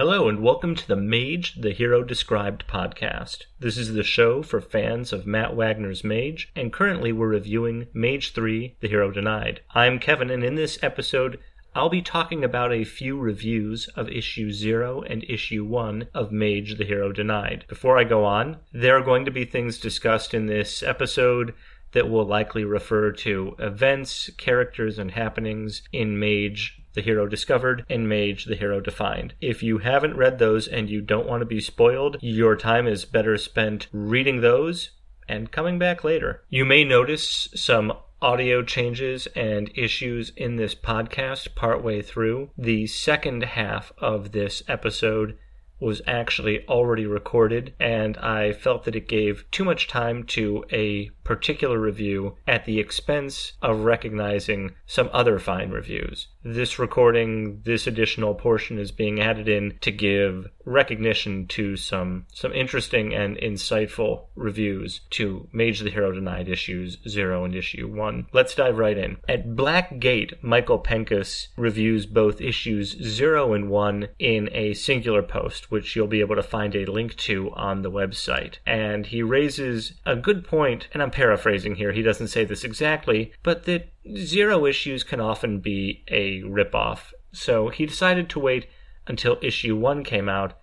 Hello, 0.00 0.30
and 0.30 0.40
welcome 0.42 0.74
to 0.74 0.88
the 0.88 0.96
Mage, 0.96 1.56
the 1.60 1.74
Hero 1.74 2.02
Described 2.02 2.64
podcast. 2.66 3.44
This 3.58 3.76
is 3.76 3.92
the 3.92 4.02
show 4.02 4.42
for 4.42 4.58
fans 4.58 5.12
of 5.12 5.26
Matt 5.26 5.54
Wagner's 5.54 6.02
Mage, 6.02 6.50
and 6.56 6.72
currently 6.72 7.12
we're 7.12 7.28
reviewing 7.28 7.86
Mage 7.92 8.32
3, 8.32 8.76
The 8.80 8.88
Hero 8.88 9.10
Denied. 9.10 9.60
I'm 9.74 9.98
Kevin, 9.98 10.30
and 10.30 10.42
in 10.42 10.54
this 10.54 10.78
episode, 10.82 11.38
I'll 11.74 11.90
be 11.90 12.00
talking 12.00 12.42
about 12.42 12.72
a 12.72 12.82
few 12.84 13.18
reviews 13.18 13.88
of 13.88 14.08
issue 14.08 14.52
0 14.52 15.02
and 15.02 15.22
issue 15.28 15.66
1 15.66 16.08
of 16.14 16.32
Mage 16.32 16.78
the 16.78 16.86
Hero 16.86 17.12
Denied. 17.12 17.66
Before 17.68 17.98
I 17.98 18.04
go 18.04 18.24
on, 18.24 18.56
there 18.72 18.96
are 18.96 19.04
going 19.04 19.26
to 19.26 19.30
be 19.30 19.44
things 19.44 19.78
discussed 19.78 20.32
in 20.32 20.46
this 20.46 20.82
episode 20.82 21.52
that 21.92 22.08
will 22.08 22.24
likely 22.24 22.64
refer 22.64 23.12
to 23.12 23.54
events, 23.58 24.30
characters, 24.38 24.98
and 24.98 25.10
happenings 25.10 25.82
in 25.92 26.18
Mage 26.18 26.79
the 26.94 27.02
Hero 27.02 27.26
Discovered, 27.26 27.84
and 27.88 28.08
Mage, 28.08 28.46
the 28.46 28.56
Hero 28.56 28.80
Defined. 28.80 29.34
If 29.40 29.62
you 29.62 29.78
haven't 29.78 30.16
read 30.16 30.38
those 30.38 30.66
and 30.66 30.90
you 30.90 31.00
don't 31.00 31.28
want 31.28 31.40
to 31.40 31.46
be 31.46 31.60
spoiled, 31.60 32.16
your 32.20 32.56
time 32.56 32.86
is 32.86 33.04
better 33.04 33.36
spent 33.36 33.88
reading 33.92 34.40
those 34.40 34.90
and 35.28 35.52
coming 35.52 35.78
back 35.78 36.02
later. 36.02 36.42
You 36.48 36.64
may 36.64 36.84
notice 36.84 37.48
some 37.54 37.92
audio 38.22 38.62
changes 38.62 39.26
and 39.34 39.70
issues 39.74 40.30
in 40.36 40.56
this 40.56 40.74
podcast 40.74 41.54
partway 41.54 42.02
through. 42.02 42.50
The 42.58 42.86
second 42.86 43.44
half 43.44 43.92
of 43.98 44.32
this 44.32 44.62
episode 44.68 45.38
was 45.78 46.02
actually 46.06 46.66
already 46.68 47.06
recorded, 47.06 47.72
and 47.80 48.18
I 48.18 48.52
felt 48.52 48.84
that 48.84 48.96
it 48.96 49.08
gave 49.08 49.50
too 49.50 49.64
much 49.64 49.88
time 49.88 50.24
to 50.24 50.64
a 50.70 51.10
particular 51.30 51.78
review 51.78 52.34
at 52.48 52.64
the 52.64 52.80
expense 52.80 53.52
of 53.62 53.84
recognizing 53.84 54.74
some 54.84 55.08
other 55.12 55.38
fine 55.38 55.70
reviews. 55.70 56.26
This 56.42 56.76
recording, 56.76 57.60
this 57.64 57.86
additional 57.86 58.34
portion 58.34 58.80
is 58.80 58.90
being 58.90 59.20
added 59.20 59.48
in 59.48 59.78
to 59.82 59.92
give 59.92 60.48
recognition 60.64 61.46
to 61.46 61.76
some 61.76 62.26
some 62.32 62.52
interesting 62.52 63.14
and 63.14 63.36
insightful 63.36 64.24
reviews 64.34 65.00
to 65.10 65.48
Mage 65.52 65.80
the 65.80 65.90
Hero 65.90 66.12
Denied 66.12 66.48
issues 66.48 66.98
0 67.08 67.44
and 67.44 67.54
issue 67.54 67.88
1. 67.88 68.26
Let's 68.32 68.54
dive 68.54 68.78
right 68.78 68.96
in. 68.96 69.18
At 69.28 69.54
Black 69.54 69.98
Gate, 69.98 70.42
Michael 70.42 70.78
Penkas 70.78 71.48
reviews 71.56 72.06
both 72.06 72.40
issues 72.40 72.96
0 73.02 73.52
and 73.52 73.68
1 73.68 74.08
in 74.18 74.48
a 74.52 74.74
singular 74.74 75.22
post, 75.22 75.70
which 75.70 75.94
you'll 75.94 76.06
be 76.06 76.20
able 76.20 76.36
to 76.36 76.42
find 76.42 76.74
a 76.74 76.90
link 76.90 77.16
to 77.16 77.50
on 77.52 77.82
the 77.82 77.90
website. 77.90 78.56
And 78.66 79.06
he 79.06 79.22
raises 79.22 79.94
a 80.06 80.16
good 80.16 80.46
point, 80.46 80.88
and 80.92 81.02
I'm 81.02 81.10
paraphrasing 81.20 81.74
here, 81.74 81.92
he 81.92 82.00
doesn't 82.00 82.28
say 82.28 82.46
this 82.46 82.64
exactly, 82.64 83.30
but 83.42 83.64
that 83.64 83.92
zero 84.16 84.64
issues 84.64 85.04
can 85.04 85.20
often 85.20 85.60
be 85.60 86.02
a 86.08 86.40
ripoff. 86.40 87.12
So 87.30 87.68
he 87.68 87.84
decided 87.84 88.30
to 88.30 88.40
wait 88.40 88.68
until 89.06 89.36
issue 89.42 89.76
1 89.76 90.02
came 90.02 90.30
out 90.30 90.54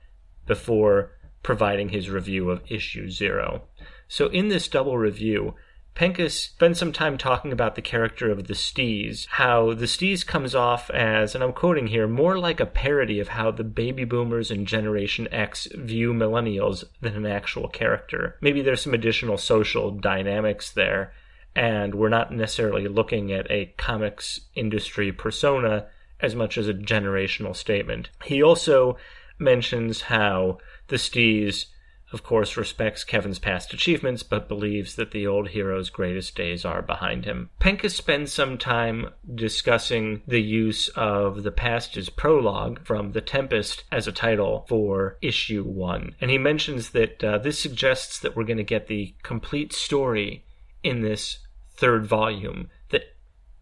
before 0.47 1.11
providing 1.43 1.89
his 1.89 2.09
review 2.09 2.49
of 2.49 2.63
issue 2.67 3.07
0. 3.07 3.65
So 4.07 4.29
in 4.29 4.47
this 4.47 4.67
double 4.67 4.97
review, 4.97 5.53
Penkas 5.97 6.33
spends 6.33 6.77
some 6.77 6.93
time 6.93 7.17
talking 7.17 7.51
about 7.51 7.73
the 7.73 7.81
character 7.81 8.29
of 8.29 8.45
the 8.45 8.53
Steez, 8.53 9.25
how 9.29 9.73
the 9.73 9.87
Steez 9.87 10.23
comes 10.23 10.53
off 10.53 10.91
as, 10.91 11.33
and 11.33 11.43
I'm 11.43 11.53
quoting 11.53 11.87
here, 11.87 12.07
more 12.07 12.37
like 12.37 12.59
a 12.59 12.67
parody 12.67 13.19
of 13.19 13.29
how 13.29 13.49
the 13.49 13.63
baby 13.63 14.03
boomers 14.05 14.51
and 14.51 14.67
Generation 14.67 15.27
X 15.31 15.67
view 15.73 16.13
millennials 16.13 16.83
than 17.01 17.15
an 17.15 17.25
actual 17.25 17.67
character. 17.67 18.37
Maybe 18.41 18.61
there's 18.61 18.81
some 18.81 18.93
additional 18.93 19.39
social 19.39 19.89
dynamics 19.89 20.71
there, 20.71 21.13
and 21.55 21.95
we're 21.95 22.09
not 22.09 22.31
necessarily 22.31 22.87
looking 22.87 23.31
at 23.31 23.49
a 23.49 23.73
comics 23.77 24.41
industry 24.53 25.11
persona 25.11 25.87
as 26.19 26.35
much 26.35 26.59
as 26.59 26.67
a 26.67 26.75
generational 26.75 27.55
statement. 27.55 28.11
He 28.23 28.43
also 28.43 28.97
mentions 29.39 30.01
how 30.01 30.59
the 30.89 30.97
Steez 30.97 31.65
of 32.13 32.23
course, 32.23 32.55
respects 32.55 33.03
Kevin's 33.03 33.39
past 33.39 33.73
achievements, 33.73 34.23
but 34.23 34.47
believes 34.47 34.95
that 34.95 35.11
the 35.11 35.27
old 35.27 35.49
hero's 35.49 35.89
greatest 35.89 36.35
days 36.35 36.63
are 36.63 36.81
behind 36.81 37.25
him. 37.25 37.49
Penkas 37.59 37.91
spends 37.91 38.31
some 38.31 38.57
time 38.57 39.09
discussing 39.35 40.21
the 40.25 40.41
use 40.41 40.87
of 40.89 41.43
the 41.43 41.51
past 41.51 41.97
is 41.97 42.09
prologue 42.09 42.85
from 42.85 43.11
The 43.11 43.21
Tempest 43.21 43.83
as 43.91 44.07
a 44.07 44.13
title 44.13 44.65
for 44.69 45.17
issue 45.21 45.63
one. 45.63 46.15
And 46.21 46.31
he 46.31 46.37
mentions 46.37 46.91
that 46.91 47.23
uh, 47.23 47.39
this 47.39 47.59
suggests 47.59 48.19
that 48.19 48.35
we're 48.35 48.43
going 48.45 48.57
to 48.57 48.63
get 48.63 48.87
the 48.87 49.13
complete 49.21 49.73
story 49.73 50.45
in 50.83 51.01
this 51.01 51.39
third 51.75 52.05
volume, 52.05 52.69
that 52.89 53.15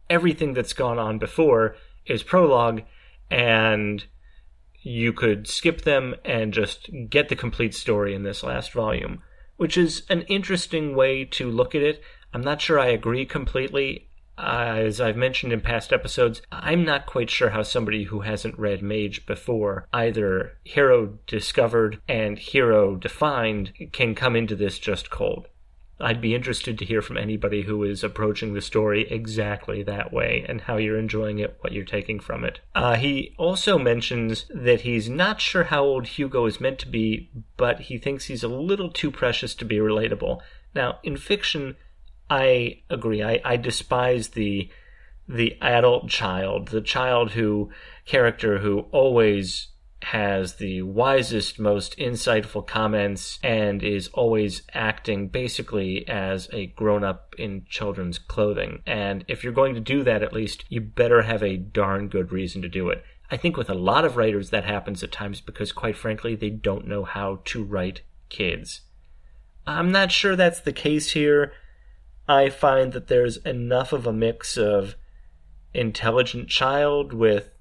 everything 0.09 0.53
that's 0.53 0.73
gone 0.73 1.00
on 1.00 1.17
before 1.17 1.75
is 2.05 2.22
prologue 2.22 2.84
and 3.31 4.05
you 4.85 5.12
could 5.12 5.47
skip 5.47 5.81
them 5.81 6.13
and 6.23 6.53
just 6.53 6.90
get 7.09 7.28
the 7.28 7.35
complete 7.35 7.73
story 7.73 8.13
in 8.13 8.22
this 8.22 8.44
last 8.44 8.72
volume, 8.72 9.23
which 9.57 9.78
is 9.78 10.03
an 10.09 10.22
interesting 10.23 10.96
way 10.96 11.25
to 11.25 11.50
look 11.50 11.73
at 11.73 11.81
it. 11.81 12.01
I'm 12.34 12.41
not 12.41 12.62
sure 12.62 12.79
I 12.79 12.88
agree 12.88 13.25
completely. 13.25 14.09
As 14.38 15.01
I've 15.01 15.18
mentioned 15.18 15.53
in 15.53 15.62
past 15.62 15.91
episodes, 15.91 16.41
I'm 16.51 16.85
not 16.85 17.07
quite 17.07 17.31
sure 17.31 17.50
how 17.50 17.63
somebody 17.63 18.03
who 18.03 18.19
hasn't 18.19 18.59
read 18.59 18.84
Mage 18.84 19.25
before, 19.25 19.88
either 19.91 20.57
Hero 20.63 21.17
Discovered 21.25 22.00
and 22.07 22.38
Hero 22.38 22.96
Defined, 22.96 23.72
can 23.91 24.13
come 24.13 24.35
into 24.35 24.56
this 24.56 24.78
just 24.78 25.09
cold. 25.09 25.47
I'd 26.00 26.19
be 26.19 26.35
interested 26.35 26.78
to 26.78 26.85
hear 26.85 27.01
from 27.01 27.17
anybody 27.17 27.61
who 27.63 27.83
is 27.83 28.03
approaching 28.03 28.53
the 28.53 28.61
story 28.61 29.07
exactly 29.09 29.81
that 29.83 30.11
way 30.11 30.45
and 30.47 30.61
how 30.61 30.78
you're 30.78 31.00
enjoying 31.00 31.39
it, 31.39 31.57
what 31.61 31.72
you're 31.72 31.85
taking 31.85 32.19
from 32.19 32.44
it. 32.44 32.59
Uh, 32.73 32.95
he 32.95 33.33
also 33.38 33.78
mentions 33.78 34.45
that 34.53 34.81
he's 34.81 35.09
not 35.09 35.39
sure 35.39 35.66
how 35.66 35.84
old 35.84 36.07
Hugo 36.07 36.45
is 36.45 36.59
meant 36.59 36.79
to 36.79 36.88
be, 36.88 37.29
but 37.55 37.81
he 37.81 37.97
thinks 37.97 38.25
he's 38.25 38.44
a 38.44 38.50
little 38.50 38.89
too 38.89 39.09
precious 39.09 39.55
to 39.55 39.66
be 39.66 39.78
relatable. 39.78 40.41
Now, 40.73 41.00
in 41.03 41.16
fiction, 41.16 41.78
I 42.29 42.81
agree. 42.89 43.23
I, 43.23 43.39
I 43.45 43.57
despise 43.57 44.29
the 44.29 44.69
the 45.28 45.57
adult 45.59 46.07
child, 46.07 46.67
the 46.67 46.81
child 46.81 47.31
who 47.31 47.72
character 48.05 48.59
who 48.59 48.81
always 48.91 49.69
has 50.05 50.57
the 50.57 50.83
wisest, 50.83 51.57
most 51.57 51.97
insightful 51.97 52.66
comments 52.66 53.39
and 53.41 53.81
is 53.81 54.07
always 54.09 54.61
acting 54.71 55.27
basically 55.27 56.07
as 56.07 56.47
a 56.53 56.67
grown 56.67 57.03
up 57.03 57.33
in 57.39 57.66
children's 57.67 58.19
clothing. 58.19 58.83
And 58.85 59.25
if 59.27 59.43
you're 59.43 59.51
going 59.51 59.73
to 59.73 59.79
do 59.79 60.03
that, 60.03 60.21
at 60.21 60.31
least, 60.31 60.63
you 60.69 60.79
better 60.79 61.23
have 61.23 61.41
a 61.41 61.57
darn 61.57 62.07
good 62.07 62.31
reason 62.31 62.61
to 62.61 62.69
do 62.69 62.89
it. 62.89 63.03
I 63.31 63.38
think 63.38 63.57
with 63.57 63.67
a 63.67 63.73
lot 63.73 64.05
of 64.05 64.16
writers 64.16 64.51
that 64.51 64.63
happens 64.63 65.01
at 65.01 65.11
times 65.11 65.41
because, 65.41 65.71
quite 65.71 65.97
frankly, 65.97 66.35
they 66.35 66.51
don't 66.51 66.87
know 66.87 67.03
how 67.03 67.39
to 67.45 67.63
write 67.63 68.01
kids. 68.29 68.81
I'm 69.66 69.91
not 69.91 70.11
sure 70.11 70.35
that's 70.35 70.59
the 70.59 70.72
case 70.72 71.13
here. 71.13 71.51
I 72.27 72.51
find 72.51 72.93
that 72.93 73.07
there's 73.07 73.37
enough 73.37 73.91
of 73.91 74.05
a 74.05 74.13
mix 74.13 74.55
of 74.55 74.93
intelligent 75.73 76.47
child 76.47 77.11
with 77.11 77.54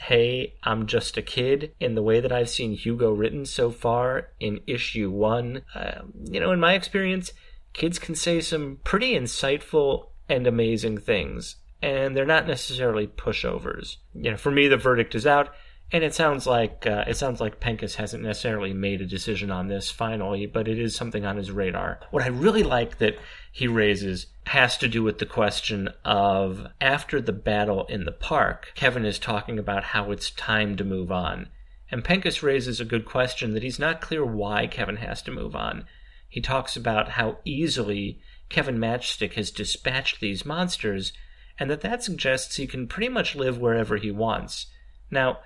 hey, 0.00 0.54
I'm 0.62 0.86
just 0.86 1.18
a 1.18 1.22
kid, 1.22 1.74
in 1.78 1.94
the 1.94 2.02
way 2.02 2.20
that 2.20 2.32
I've 2.32 2.48
seen 2.48 2.72
Hugo 2.72 3.12
written 3.12 3.44
so 3.44 3.70
far 3.70 4.28
in 4.40 4.60
issue 4.66 5.10
one. 5.10 5.62
Uh, 5.74 6.00
you 6.24 6.40
know, 6.40 6.52
in 6.52 6.58
my 6.58 6.72
experience, 6.72 7.32
kids 7.74 7.98
can 7.98 8.14
say 8.14 8.40
some 8.40 8.78
pretty 8.82 9.12
insightful 9.12 10.08
and 10.26 10.46
amazing 10.46 10.98
things, 10.98 11.56
and 11.82 12.16
they're 12.16 12.24
not 12.24 12.46
necessarily 12.46 13.08
pushovers. 13.08 13.96
You 14.14 14.30
know, 14.30 14.36
for 14.38 14.50
me, 14.50 14.68
the 14.68 14.78
verdict 14.78 15.14
is 15.14 15.26
out. 15.26 15.50
And 15.92 16.04
it 16.04 16.14
sounds 16.14 16.46
like 16.46 16.86
uh, 16.86 17.04
it 17.08 17.16
sounds 17.16 17.40
like 17.40 17.60
Penkas 17.60 17.96
hasn't 17.96 18.22
necessarily 18.22 18.72
made 18.72 19.00
a 19.00 19.06
decision 19.06 19.50
on 19.50 19.66
this 19.66 19.90
finally, 19.90 20.46
but 20.46 20.68
it 20.68 20.78
is 20.78 20.94
something 20.94 21.24
on 21.24 21.36
his 21.36 21.50
radar. 21.50 21.98
What 22.10 22.22
I 22.22 22.28
really 22.28 22.62
like 22.62 22.98
that 22.98 23.18
he 23.50 23.66
raises 23.66 24.26
has 24.46 24.76
to 24.78 24.88
do 24.88 25.02
with 25.02 25.18
the 25.18 25.26
question 25.26 25.88
of 26.04 26.68
after 26.80 27.20
the 27.20 27.32
battle 27.32 27.86
in 27.86 28.04
the 28.04 28.12
park, 28.12 28.72
Kevin 28.74 29.04
is 29.04 29.18
talking 29.18 29.58
about 29.58 29.82
how 29.84 30.12
it's 30.12 30.30
time 30.30 30.76
to 30.76 30.84
move 30.84 31.10
on. 31.10 31.48
And 31.90 32.04
Penkas 32.04 32.42
raises 32.42 32.80
a 32.80 32.84
good 32.84 33.04
question 33.04 33.52
that 33.54 33.64
he's 33.64 33.80
not 33.80 34.00
clear 34.00 34.24
why 34.24 34.68
Kevin 34.68 34.96
has 34.96 35.22
to 35.22 35.32
move 35.32 35.56
on. 35.56 35.86
He 36.28 36.40
talks 36.40 36.76
about 36.76 37.10
how 37.10 37.38
easily 37.44 38.20
Kevin 38.48 38.78
Matchstick 38.78 39.32
has 39.32 39.50
dispatched 39.50 40.20
these 40.20 40.46
monsters, 40.46 41.12
and 41.58 41.68
that 41.68 41.80
that 41.80 42.04
suggests 42.04 42.56
he 42.56 42.68
can 42.68 42.86
pretty 42.86 43.08
much 43.08 43.34
live 43.34 43.58
wherever 43.58 43.96
he 43.96 44.12
wants. 44.12 44.66
Now, 45.10 45.40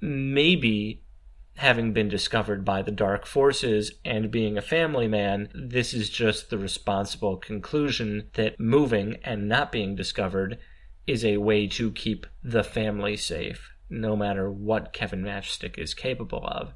maybe 0.00 1.02
having 1.56 1.92
been 1.92 2.08
discovered 2.08 2.64
by 2.64 2.82
the 2.82 2.92
dark 2.92 3.26
forces 3.26 3.92
and 4.04 4.30
being 4.30 4.56
a 4.56 4.62
family 4.62 5.08
man, 5.08 5.48
this 5.52 5.92
is 5.92 6.08
just 6.08 6.50
the 6.50 6.58
responsible 6.58 7.36
conclusion 7.36 8.28
that 8.34 8.60
moving 8.60 9.16
and 9.24 9.48
not 9.48 9.72
being 9.72 9.96
discovered 9.96 10.56
is 11.06 11.24
a 11.24 11.38
way 11.38 11.66
to 11.66 11.90
keep 11.90 12.26
the 12.44 12.62
family 12.62 13.16
safe, 13.16 13.72
no 13.90 14.14
matter 14.14 14.50
what 14.50 14.92
Kevin 14.92 15.22
Matchstick 15.22 15.78
is 15.78 15.94
capable 15.94 16.46
of. 16.46 16.74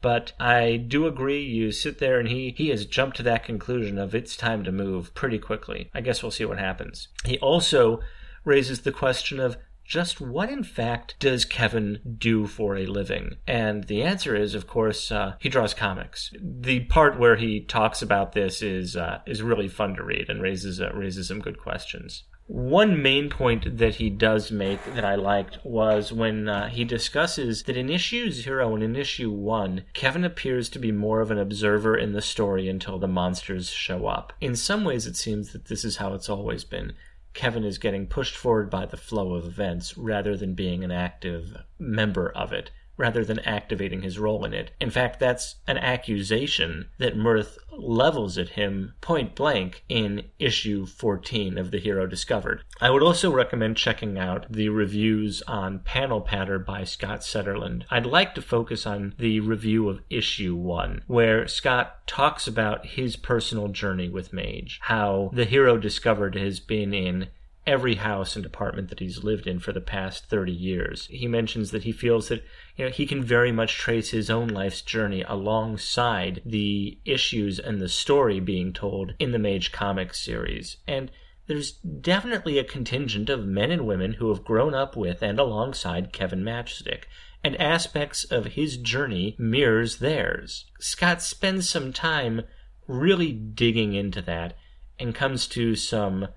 But 0.00 0.32
I 0.40 0.76
do 0.76 1.06
agree, 1.06 1.42
you 1.42 1.70
sit 1.70 1.98
there 1.98 2.18
and 2.18 2.28
he, 2.28 2.52
he 2.56 2.68
has 2.70 2.84
jumped 2.86 3.16
to 3.18 3.22
that 3.22 3.44
conclusion 3.44 3.96
of 3.96 4.14
it's 4.14 4.36
time 4.36 4.64
to 4.64 4.72
move 4.72 5.14
pretty 5.14 5.38
quickly. 5.38 5.90
I 5.94 6.00
guess 6.00 6.22
we'll 6.22 6.32
see 6.32 6.44
what 6.44 6.58
happens. 6.58 7.08
He 7.24 7.38
also 7.38 8.00
raises 8.44 8.82
the 8.82 8.92
question 8.92 9.40
of 9.40 9.56
just 9.84 10.20
what 10.20 10.50
in 10.50 10.64
fact 10.64 11.16
does 11.18 11.44
Kevin 11.44 12.00
do 12.18 12.46
for 12.46 12.76
a 12.76 12.86
living? 12.86 13.36
And 13.46 13.84
the 13.84 14.02
answer 14.02 14.34
is, 14.34 14.54
of 14.54 14.66
course, 14.66 15.12
uh, 15.12 15.34
he 15.38 15.48
draws 15.48 15.74
comics. 15.74 16.32
The 16.40 16.80
part 16.80 17.18
where 17.18 17.36
he 17.36 17.60
talks 17.60 18.02
about 18.02 18.32
this 18.32 18.62
is 18.62 18.96
uh, 18.96 19.20
is 19.26 19.42
really 19.42 19.68
fun 19.68 19.94
to 19.96 20.02
read 20.02 20.28
and 20.28 20.42
raises 20.42 20.80
uh, 20.80 20.90
raises 20.94 21.28
some 21.28 21.40
good 21.40 21.58
questions. 21.58 22.24
One 22.46 23.00
main 23.00 23.30
point 23.30 23.78
that 23.78 23.94
he 23.94 24.10
does 24.10 24.52
make 24.52 24.84
that 24.94 25.04
I 25.04 25.14
liked 25.14 25.64
was 25.64 26.12
when 26.12 26.46
uh, 26.46 26.68
he 26.68 26.84
discusses 26.84 27.62
that 27.62 27.76
in 27.76 27.88
issue 27.88 28.30
zero 28.30 28.74
and 28.74 28.84
in 28.84 28.96
issue 28.96 29.30
one, 29.30 29.84
Kevin 29.94 30.24
appears 30.24 30.68
to 30.70 30.78
be 30.78 30.92
more 30.92 31.22
of 31.22 31.30
an 31.30 31.38
observer 31.38 31.96
in 31.96 32.12
the 32.12 32.20
story 32.20 32.68
until 32.68 32.98
the 32.98 33.08
monsters 33.08 33.70
show 33.70 34.06
up. 34.06 34.34
In 34.42 34.56
some 34.56 34.84
ways, 34.84 35.06
it 35.06 35.16
seems 35.16 35.52
that 35.52 35.66
this 35.66 35.86
is 35.86 35.96
how 35.96 36.12
it's 36.12 36.28
always 36.28 36.64
been. 36.64 36.92
Kevin 37.34 37.64
is 37.64 37.78
getting 37.78 38.06
pushed 38.06 38.36
forward 38.36 38.70
by 38.70 38.86
the 38.86 38.96
flow 38.96 39.34
of 39.34 39.44
events 39.44 39.98
rather 39.98 40.36
than 40.36 40.54
being 40.54 40.84
an 40.84 40.92
active 40.92 41.56
member 41.78 42.30
of 42.30 42.52
it 42.52 42.70
rather 42.96 43.24
than 43.24 43.38
activating 43.40 44.02
his 44.02 44.18
role 44.18 44.44
in 44.44 44.54
it. 44.54 44.70
In 44.80 44.90
fact, 44.90 45.18
that's 45.18 45.56
an 45.66 45.78
accusation 45.78 46.88
that 46.98 47.16
Mirth 47.16 47.58
levels 47.72 48.38
at 48.38 48.50
him 48.50 48.94
point 49.00 49.34
blank 49.34 49.84
in 49.88 50.24
issue 50.38 50.86
14 50.86 51.58
of 51.58 51.70
The 51.70 51.78
Hero 51.78 52.06
Discovered. 52.06 52.62
I 52.80 52.90
would 52.90 53.02
also 53.02 53.32
recommend 53.32 53.76
checking 53.76 54.18
out 54.18 54.46
the 54.50 54.68
reviews 54.68 55.42
on 55.42 55.80
Panel 55.80 56.20
Patter 56.20 56.58
by 56.58 56.84
Scott 56.84 57.20
Cederlund. 57.20 57.84
I'd 57.90 58.06
like 58.06 58.34
to 58.34 58.42
focus 58.42 58.86
on 58.86 59.14
the 59.18 59.40
review 59.40 59.88
of 59.88 60.00
issue 60.10 60.54
1, 60.54 61.02
where 61.06 61.48
Scott 61.48 62.06
talks 62.06 62.46
about 62.46 62.86
his 62.86 63.16
personal 63.16 63.68
journey 63.68 64.08
with 64.08 64.32
Mage, 64.32 64.78
how 64.82 65.30
The 65.32 65.44
Hero 65.44 65.76
Discovered 65.76 66.36
has 66.36 66.60
been 66.60 66.94
in 66.94 67.28
every 67.66 67.94
house 67.96 68.36
and 68.36 68.44
apartment 68.44 68.88
that 68.90 69.00
he's 69.00 69.24
lived 69.24 69.46
in 69.46 69.58
for 69.58 69.72
the 69.72 69.80
past 69.80 70.26
30 70.26 70.52
years. 70.52 71.06
He 71.06 71.26
mentions 71.26 71.70
that 71.70 71.84
he 71.84 71.92
feels 71.92 72.28
that 72.28 72.44
you 72.76 72.84
know 72.84 72.90
he 72.90 73.06
can 73.06 73.22
very 73.22 73.52
much 73.52 73.78
trace 73.78 74.10
his 74.10 74.28
own 74.28 74.48
life's 74.48 74.82
journey 74.82 75.24
alongside 75.26 76.42
the 76.44 76.98
issues 77.04 77.58
and 77.58 77.80
the 77.80 77.88
story 77.88 78.40
being 78.40 78.72
told 78.72 79.14
in 79.18 79.32
the 79.32 79.38
Mage 79.38 79.72
Comics 79.72 80.20
series. 80.20 80.76
And 80.86 81.10
there's 81.46 81.72
definitely 81.72 82.58
a 82.58 82.64
contingent 82.64 83.28
of 83.28 83.46
men 83.46 83.70
and 83.70 83.86
women 83.86 84.14
who 84.14 84.28
have 84.28 84.44
grown 84.44 84.74
up 84.74 84.96
with 84.96 85.22
and 85.22 85.38
alongside 85.38 86.12
Kevin 86.12 86.42
Matchstick, 86.42 87.04
and 87.42 87.60
aspects 87.60 88.24
of 88.24 88.46
his 88.46 88.78
journey 88.78 89.36
mirrors 89.38 89.98
theirs. 89.98 90.64
Scott 90.80 91.20
spends 91.20 91.68
some 91.68 91.92
time 91.92 92.42
really 92.86 93.32
digging 93.32 93.92
into 93.92 94.22
that 94.22 94.56
and 94.98 95.14
comes 95.14 95.46
to 95.48 95.74
some 95.74 96.28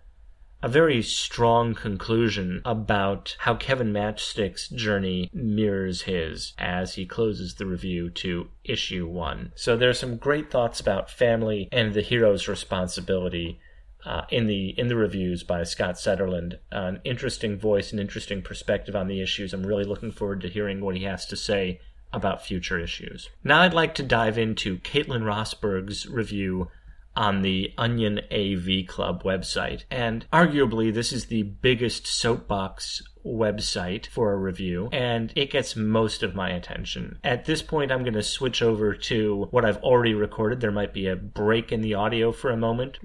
a 0.62 0.68
very 0.68 1.01
strong 1.01 1.75
conclusion 1.75 2.62
about 2.65 3.36
how 3.39 3.56
Kevin 3.56 3.94
Matchstick's 3.94 4.68
journey 4.69 5.30
mirrors 5.31 6.04
his 6.04 6.54
as 6.57 6.95
he 6.95 7.06
closes 7.06 7.56
the 7.56 7.65
review 7.65 8.09
to 8.09 8.50
issue 8.63 9.07
one. 9.07 9.51
So 9.56 9.77
there's 9.77 10.00
some 10.00 10.18
great 10.18 10.50
thoughts 10.50 10.80
about 10.80 11.12
family 11.12 11.69
and 11.71 11.94
the 11.94 12.01
hero's 12.01 12.48
responsibility 12.48 13.59
uh, 14.06 14.21
in 14.30 14.48
the 14.48 14.69
in 14.77 14.88
the 14.88 14.95
reviews 14.95 15.44
by 15.44 15.63
Scott 15.63 15.95
Cederlund. 15.95 16.57
An 16.71 17.01
interesting 17.03 17.57
voice, 17.57 17.92
an 17.92 18.00
interesting 18.00 18.42
perspective 18.42 18.95
on 18.95 19.07
the 19.07 19.21
issues. 19.21 19.53
I'm 19.53 19.65
really 19.65 19.83
looking 19.83 20.12
forward 20.12 20.42
to 20.42 20.50
hearing 20.50 20.81
what 20.81 20.95
he 20.95 21.03
has 21.03 21.25
to 21.27 21.36
say 21.36 21.81
about 22.13 22.45
future 22.45 22.80
issues. 22.80 23.30
Now 23.44 23.62
I'd 23.62 23.74
like 23.74 23.94
to 23.95 24.03
dive 24.03 24.38
into 24.38 24.77
Caitlin 24.80 25.24
Rosberg's 25.24 26.07
review 26.07 26.69
on 27.18 27.42
the 27.42 27.74
Onion 27.80 28.19
AV 28.31 28.86
Club 28.88 29.24
website. 29.24 29.84
And 29.90 30.25
arguably, 30.31 30.94
this 30.94 31.12
is 31.12 31.25
the 31.25 31.42
biggest 31.42 32.06
soapbox 32.06 33.02
website 33.25 34.06
for 34.06 34.31
a 34.31 34.38
review, 34.38 34.88
and 34.94 35.34
it 35.36 35.50
gets 35.50 35.75
most 35.75 36.22
of 36.22 36.36
my 36.36 36.52
attention. 36.52 37.19
At 37.24 37.46
this 37.46 37.64
point, 37.64 37.92
I'm 37.92 38.04
going 38.04 38.14
to 38.14 38.24
switch 38.24 38.62
over 38.62 38.94
to 38.94 39.48
what 39.50 39.66
I've 39.66 39.84
already 39.84 40.14
recorded. 40.14 40.62
There 40.62 40.72
might 40.72 40.94
be 40.94 41.08
a 41.08 41.16
break 41.16 41.72
in 41.72 41.81
the 41.81 41.96
audio 41.96 42.31
for 42.31 42.52
a 42.52 42.56
moment. 42.56 43.00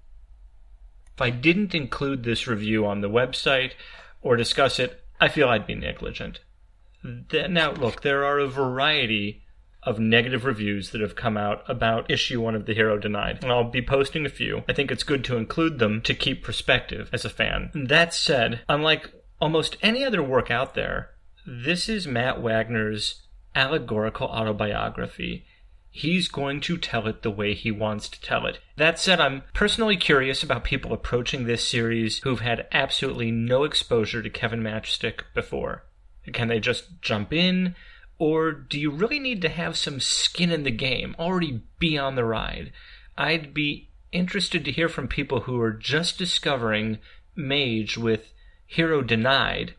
If 1.15 1.23
I 1.23 1.31
didn't 1.31 1.75
include 1.75 2.23
this 2.23 2.47
review 2.47 2.87
on 2.87 3.00
the 3.00 3.11
website 3.11 3.73
or 4.20 4.37
discuss 4.37 4.79
it, 4.79 5.03
I 5.20 5.29
feel 5.29 5.49
I'd 5.49 5.67
be 5.67 5.75
negligent. 5.75 6.41
Now, 7.03 7.73
look, 7.73 8.03
there 8.03 8.25
are 8.25 8.38
a 8.38 8.47
variety 8.47 9.42
of 9.84 9.99
negative 9.99 10.44
reviews 10.44 10.90
that 10.90 11.00
have 11.00 11.17
come 11.17 11.37
out 11.37 11.62
about 11.69 12.11
issue 12.11 12.40
one 12.40 12.55
of 12.55 12.67
The 12.67 12.75
Hero 12.75 12.99
Denied. 12.99 13.43
And 13.43 13.50
I'll 13.50 13.64
be 13.64 13.82
posting 13.82 14.25
a 14.25 14.31
few. 14.31 14.62
I 14.69 14.73
think 14.73 14.90
it's 14.90 15.02
good 15.02 15.25
to 15.25 15.37
include 15.37 15.79
them 15.79 16.00
to 16.02 16.14
keep 16.14 16.44
perspective 16.44 17.11
as 17.12 17.25
a 17.25 17.31
fan. 17.31 17.70
That 17.75 18.14
said, 18.14 18.61
unlike 18.69 19.12
almost 19.40 19.76
any 19.82 20.05
other 20.05 20.23
work 20.23 20.50
out 20.50 20.75
there, 20.75 21.11
this 21.44 21.88
is 21.88 22.06
Matt 22.06 22.40
Wagner's 22.40 23.23
allegorical 23.55 24.29
autobiography. 24.29 25.44
He's 25.90 26.29
going 26.29 26.61
to 26.62 26.79
tell 26.79 27.06
it 27.06 27.23
the 27.23 27.31
way 27.31 27.52
he 27.52 27.70
wants 27.70 28.08
to 28.08 28.20
tell 28.20 28.46
it. 28.46 28.61
That 28.76 28.99
said, 28.99 29.20
I'm 29.20 29.43
personally 29.52 29.96
curious 29.96 30.43
about 30.43 30.64
people 30.64 30.93
approaching 30.93 31.44
this 31.44 31.69
series 31.69 32.19
who've 32.20 32.40
had 32.40 32.67
absolutely 32.73 33.31
no 33.31 33.64
exposure 33.64 34.23
to 34.23 34.31
Kevin 34.31 34.62
Matchstick 34.62 35.25
before. 35.34 35.84
Can 36.32 36.49
they 36.49 36.61
just 36.61 37.02
jump 37.02 37.32
in? 37.32 37.75
Or 38.19 38.53
do 38.53 38.79
you 38.79 38.91
really 38.91 39.19
need 39.19 39.43
to 39.43 39.49
have 39.49 39.76
some 39.76 40.00
skin 40.00 40.50
in 40.50 40.62
the 40.62 40.70
game, 40.70 41.17
already 41.19 41.62
be 41.79 41.99
on 41.99 42.14
the 42.14 42.25
ride? 42.25 42.73
I'd 43.17 43.53
be 43.53 43.91
interested 44.12 44.64
to 44.64 44.73
hear 44.73 44.88
from 44.88 45.09
people 45.09 45.41
who 45.41 45.61
are 45.61 45.73
just 45.73 46.19
discovering 46.19 46.99
Mage 47.35 47.97
with 47.97 48.32
Hero 48.67 49.03
Denied, 49.03 49.75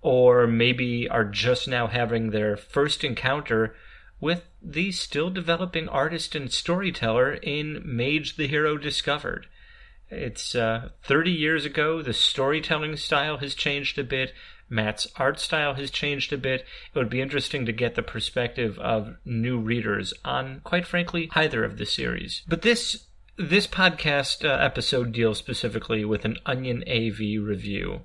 or 0.00 0.46
maybe 0.46 1.08
are 1.08 1.24
just 1.24 1.68
now 1.68 1.86
having 1.86 2.30
their 2.30 2.56
first 2.56 3.04
encounter 3.04 3.74
with 4.20 4.48
the 4.62 4.92
still 4.92 5.30
developing 5.30 5.88
artist 5.88 6.34
and 6.34 6.50
storyteller 6.50 7.34
in 7.34 7.82
Mage 7.84 8.36
the 8.36 8.46
Hero 8.46 8.76
Discovered. 8.78 9.46
It's 10.10 10.54
uh, 10.54 10.90
30 11.02 11.30
years 11.30 11.64
ago, 11.64 12.02
the 12.02 12.12
storytelling 12.12 12.96
style 12.96 13.38
has 13.38 13.54
changed 13.54 13.98
a 13.98 14.04
bit, 14.04 14.32
Matt's 14.74 15.06
art 15.16 15.38
style 15.38 15.74
has 15.74 15.90
changed 15.90 16.32
a 16.32 16.38
bit. 16.38 16.62
It 16.94 16.98
would 16.98 17.08
be 17.08 17.20
interesting 17.20 17.64
to 17.66 17.72
get 17.72 17.94
the 17.94 18.02
perspective 18.02 18.78
of 18.78 19.16
new 19.24 19.58
readers 19.58 20.12
on, 20.24 20.60
quite 20.64 20.86
frankly, 20.86 21.30
either 21.34 21.64
of 21.64 21.78
the 21.78 21.86
series. 21.86 22.42
But 22.48 22.62
this 22.62 23.06
this 23.36 23.66
podcast 23.66 24.44
uh, 24.44 24.62
episode 24.62 25.12
deals 25.12 25.38
specifically 25.38 26.04
with 26.04 26.24
an 26.24 26.36
Onion 26.46 26.84
AV 26.88 27.18
review 27.44 28.02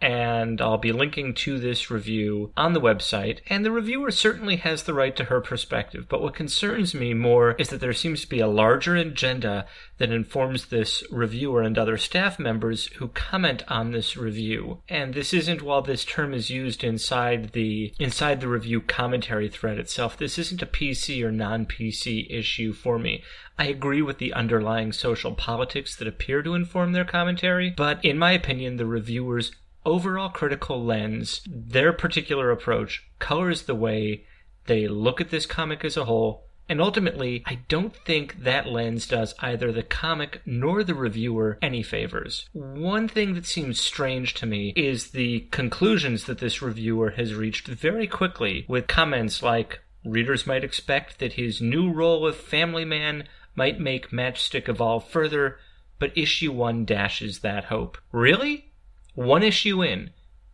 and 0.00 0.60
I'll 0.60 0.78
be 0.78 0.92
linking 0.92 1.34
to 1.34 1.58
this 1.58 1.90
review 1.90 2.52
on 2.56 2.72
the 2.72 2.80
website. 2.80 3.40
And 3.48 3.64
the 3.64 3.70
reviewer 3.70 4.10
certainly 4.10 4.56
has 4.56 4.82
the 4.82 4.94
right 4.94 5.14
to 5.16 5.24
her 5.24 5.40
perspective, 5.40 6.06
but 6.08 6.22
what 6.22 6.34
concerns 6.34 6.94
me 6.94 7.14
more 7.14 7.52
is 7.52 7.68
that 7.68 7.80
there 7.80 7.92
seems 7.92 8.22
to 8.22 8.28
be 8.28 8.40
a 8.40 8.48
larger 8.48 8.96
agenda 8.96 9.66
that 9.98 10.10
informs 10.10 10.66
this 10.66 11.04
reviewer 11.10 11.62
and 11.62 11.76
other 11.76 11.98
staff 11.98 12.38
members 12.38 12.86
who 12.94 13.08
comment 13.08 13.62
on 13.68 13.90
this 13.90 14.16
review. 14.16 14.78
And 14.88 15.12
this 15.12 15.34
isn't 15.34 15.62
while 15.62 15.82
this 15.82 16.04
term 16.04 16.32
is 16.32 16.50
used 16.50 16.82
inside 16.82 17.52
the 17.52 17.94
inside 17.98 18.40
the 18.40 18.48
review 18.48 18.80
commentary 18.80 19.48
thread 19.48 19.78
itself. 19.78 20.16
This 20.16 20.38
isn't 20.38 20.62
a 20.62 20.66
PC 20.66 21.22
or 21.22 21.30
non-PC 21.30 22.30
issue 22.30 22.72
for 22.72 22.98
me. 22.98 23.22
I 23.58 23.64
agree 23.64 24.00
with 24.00 24.18
the 24.18 24.32
underlying 24.32 24.92
social 24.92 25.34
politics 25.34 25.94
that 25.96 26.08
appear 26.08 26.42
to 26.42 26.54
inform 26.54 26.92
their 26.92 27.04
commentary, 27.04 27.70
but 27.76 28.02
in 28.02 28.18
my 28.18 28.32
opinion, 28.32 28.76
the 28.76 28.86
reviewers 28.86 29.52
overall 29.84 30.28
critical 30.28 30.84
lens, 30.84 31.42
their 31.48 31.92
particular 31.92 32.50
approach 32.50 33.04
colors 33.18 33.62
the 33.62 33.74
way 33.74 34.24
they 34.66 34.86
look 34.88 35.20
at 35.20 35.30
this 35.30 35.46
comic 35.46 35.84
as 35.84 35.96
a 35.96 36.04
whole. 36.04 36.44
And 36.68 36.80
ultimately, 36.80 37.42
I 37.46 37.58
don't 37.68 37.96
think 37.96 38.44
that 38.44 38.68
lens 38.68 39.08
does 39.08 39.34
either 39.40 39.72
the 39.72 39.82
comic 39.82 40.40
nor 40.46 40.84
the 40.84 40.94
reviewer 40.94 41.58
any 41.60 41.82
favors. 41.82 42.48
One 42.52 43.08
thing 43.08 43.34
that 43.34 43.44
seems 43.44 43.80
strange 43.80 44.34
to 44.34 44.46
me 44.46 44.72
is 44.76 45.10
the 45.10 45.48
conclusions 45.50 46.26
that 46.26 46.38
this 46.38 46.62
reviewer 46.62 47.10
has 47.10 47.34
reached 47.34 47.66
very 47.66 48.06
quickly 48.06 48.66
with 48.68 48.86
comments 48.86 49.42
like, 49.42 49.80
Readers 50.04 50.46
might 50.46 50.64
expect 50.64 51.18
that 51.18 51.34
his 51.34 51.60
new 51.60 51.92
role 51.92 52.26
of 52.26 52.36
family 52.36 52.84
man 52.84 53.24
might 53.54 53.78
make 53.78 54.10
Matchstick 54.10 54.68
evolve 54.68 55.06
further, 55.08 55.58
but 55.98 56.16
issue 56.16 56.52
1 56.52 56.86
dashes 56.86 57.40
that 57.40 57.64
hope. 57.64 57.98
Really? 58.10 58.69
One 59.14 59.42
issue 59.42 59.82
in, 59.82 60.10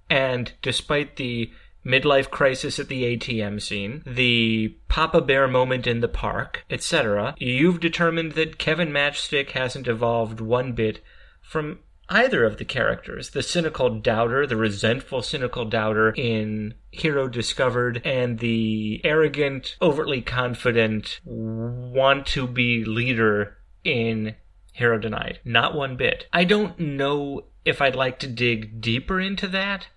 and 0.08 0.52
despite 0.62 1.16
the 1.16 1.50
midlife 1.84 2.30
crisis 2.30 2.78
at 2.78 2.88
the 2.88 3.16
ATM 3.16 3.62
scene, 3.62 4.02
the 4.04 4.76
Papa 4.88 5.20
Bear 5.20 5.46
moment 5.46 5.86
in 5.86 6.00
the 6.00 6.08
park, 6.08 6.64
etc., 6.68 7.34
you've 7.38 7.80
determined 7.80 8.32
that 8.32 8.58
Kevin 8.58 8.90
Matchstick 8.90 9.50
hasn't 9.50 9.86
evolved 9.86 10.40
one 10.40 10.72
bit 10.72 11.00
from 11.40 11.78
either 12.08 12.44
of 12.44 12.58
the 12.58 12.64
characters 12.64 13.30
the 13.30 13.42
cynical 13.42 13.98
doubter, 14.00 14.46
the 14.46 14.56
resentful 14.56 15.22
cynical 15.22 15.64
doubter 15.64 16.10
in 16.10 16.75
Hero 16.90 17.28
Discovered, 17.28 18.02
and 18.04 18.38
the 18.38 19.00
arrogant, 19.04 19.76
overtly 19.80 20.22
confident, 20.22 21.20
want 21.25 22.26
to 22.26 22.46
be 22.46 22.84
leader 22.84 23.58
in 23.84 24.34
Hero 24.76 24.99
Denied. 24.99 25.40
Not 25.45 25.75
one 25.75 25.97
bit. 25.97 26.26
I 26.33 26.45
don't 26.45 26.78
know 26.78 27.45
if 27.64 27.80
I'd 27.80 27.97
like 27.97 28.18
to 28.21 28.26
dig 28.26 28.80
deeper 28.80 29.18
into 29.18 29.49
that, 29.49 29.88